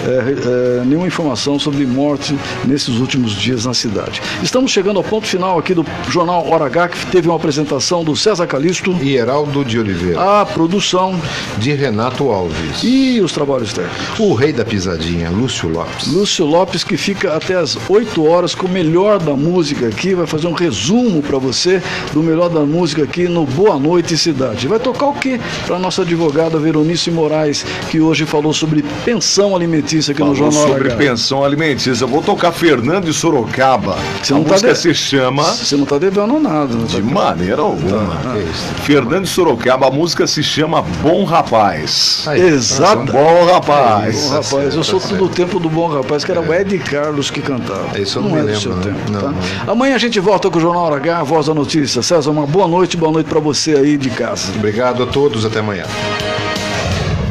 [0.04, 4.20] é, é, nenhuma informação sobre morte nesses últimos dias na cidade.
[4.51, 8.16] Estamos chegando ao ponto final aqui do Jornal Hora H, que teve uma apresentação do
[8.16, 8.90] César Calisto.
[9.01, 10.40] E Heraldo de Oliveira.
[10.40, 11.20] A produção
[11.59, 12.82] de Renato Alves.
[12.82, 14.18] E os trabalhos técnicos.
[14.18, 16.09] O rei da pisadinha, Lúcio Lopes.
[16.09, 20.26] Lúcio Lopes, que fica até as 8 horas com o melhor da música aqui, vai
[20.26, 21.80] fazer um resumo para você
[22.12, 24.66] do melhor da música aqui no Boa Noite Cidade.
[24.66, 25.38] Vai tocar o quê?
[25.64, 30.68] Para nossa advogada Veronice Moraes, que hoje falou sobre pensão alimentícia aqui no Falou Jornal
[30.74, 30.96] sobre H.
[30.96, 32.05] pensão alimentícia.
[32.05, 33.96] Vou tocar Fernando e Sorocaba.
[34.20, 35.43] Você a não tá música de- se chama.
[35.45, 36.74] Você não está devendo nada.
[36.74, 37.12] não tá De devendo.
[37.14, 38.14] maneira alguma.
[38.24, 42.26] Ah, Fernando e Sorocaba, a música se chama Bom Rapaz.
[42.34, 43.12] Exato.
[43.12, 44.24] Bom Rapaz.
[44.24, 47.41] Bom rapaz, eu sou do tempo do bom rapaz, que era o Ed Carlos que
[47.41, 47.99] cantava.
[47.99, 48.82] Isso eu não não me é do lembro, seu não.
[48.82, 49.32] tempo, Não, tá?
[49.66, 49.72] não.
[49.72, 52.03] Amanhã a gente volta com o Jornal H, a Voz da Notícia.
[52.03, 54.53] César, uma boa noite, boa noite para você aí de casa.
[54.57, 55.84] Obrigado a todos, até amanhã.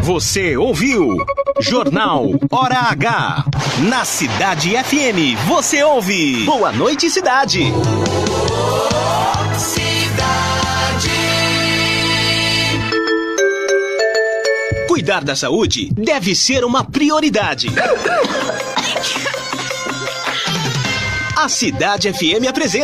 [0.01, 1.17] Você ouviu
[1.59, 3.45] Jornal Hora H.
[3.89, 6.45] Na Cidade FM, você ouve.
[6.45, 7.71] Boa noite, cidade.
[9.57, 11.11] Cidade.
[14.87, 17.67] Cuidar da saúde deve ser uma prioridade.
[21.35, 22.77] A Cidade FM apresenta.